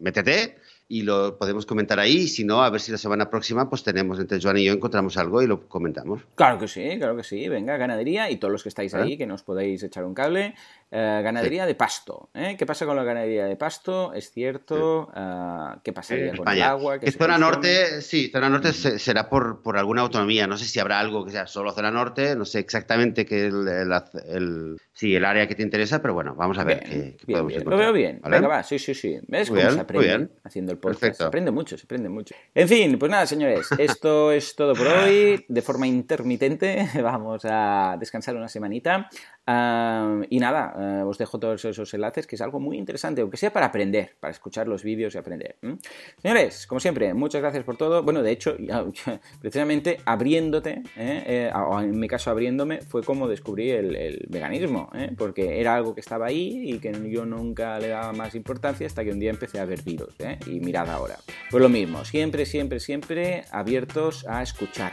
[0.00, 0.56] métete
[0.88, 2.28] y lo podemos comentar ahí.
[2.28, 5.16] Si no, a ver si la semana próxima pues tenemos entre Joan y yo encontramos
[5.16, 6.22] algo y lo comentamos.
[6.34, 7.48] Claro que sí, claro que sí.
[7.48, 10.54] Venga, ganadería y todos los que estáis ahí, que nos podéis echar un cable.
[10.88, 12.30] Eh, ganadería de pasto.
[12.32, 12.54] ¿eh?
[12.56, 14.12] ¿Qué pasa con la ganadería de pasto?
[14.14, 15.10] Es cierto.
[15.16, 17.00] Eh, ¿Qué pasaría con el agua?
[17.00, 20.46] Que zona norte, sí, zona norte será por, por, alguna autonomía.
[20.46, 22.36] No sé si habrá algo que sea solo zona norte.
[22.36, 26.56] No sé exactamente qué el, el, sí, el área que te interesa, pero bueno, vamos
[26.56, 28.20] a ver qué, podemos Lo veo bien.
[28.22, 29.18] Venga, va, sí, sí, sí.
[29.26, 31.18] ¿Ves cómo se aprende haciendo el podcast?
[31.18, 32.36] Se aprende mucho, se aprende mucho.
[32.54, 35.44] En fin, pues nada, señores, esto es todo por hoy.
[35.48, 39.08] De forma intermitente, vamos a descansar una semanita
[39.48, 43.52] y nada, eh, os dejo todos esos enlaces, que es algo muy interesante, aunque sea
[43.52, 45.56] para aprender, para escuchar los vídeos y aprender.
[46.20, 48.02] Señores, como siempre, muchas gracias por todo.
[48.02, 48.56] Bueno, de hecho,
[49.40, 51.22] precisamente abriéndote, ¿eh?
[51.26, 56.00] Eh, o en mi caso abriéndome, fue como descubrí el, veganismo, porque era algo que
[56.00, 59.58] estaba ahí y que yo nunca le daba más importancia hasta que un día empecé
[59.58, 60.14] a ver vídeos.
[60.46, 61.16] Y mirad ahora.
[61.50, 64.92] Pues lo mismo, siempre, siempre, siempre abiertos a escuchar.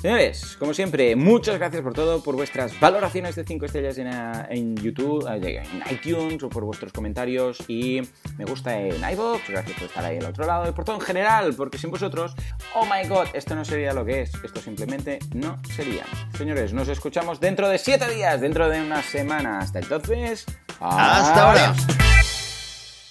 [0.00, 5.26] Señores, como siempre, muchas gracias por todo, por vuestras valoraciones de 5 estrellas en, YouTube,
[5.42, 8.00] eh, en iTunes o por vuestros comentarios y
[8.38, 11.02] me gusta en iVoox, gracias por estar ahí al otro lado y por todo en
[11.02, 12.34] general, porque sin vosotros,
[12.74, 16.04] oh my god, esto no sería lo que es, esto simplemente no sería.
[16.38, 19.58] Señores, nos escuchamos dentro de 7 días, dentro de una semana.
[19.58, 20.46] Hasta entonces,
[20.80, 21.74] hasta ahora.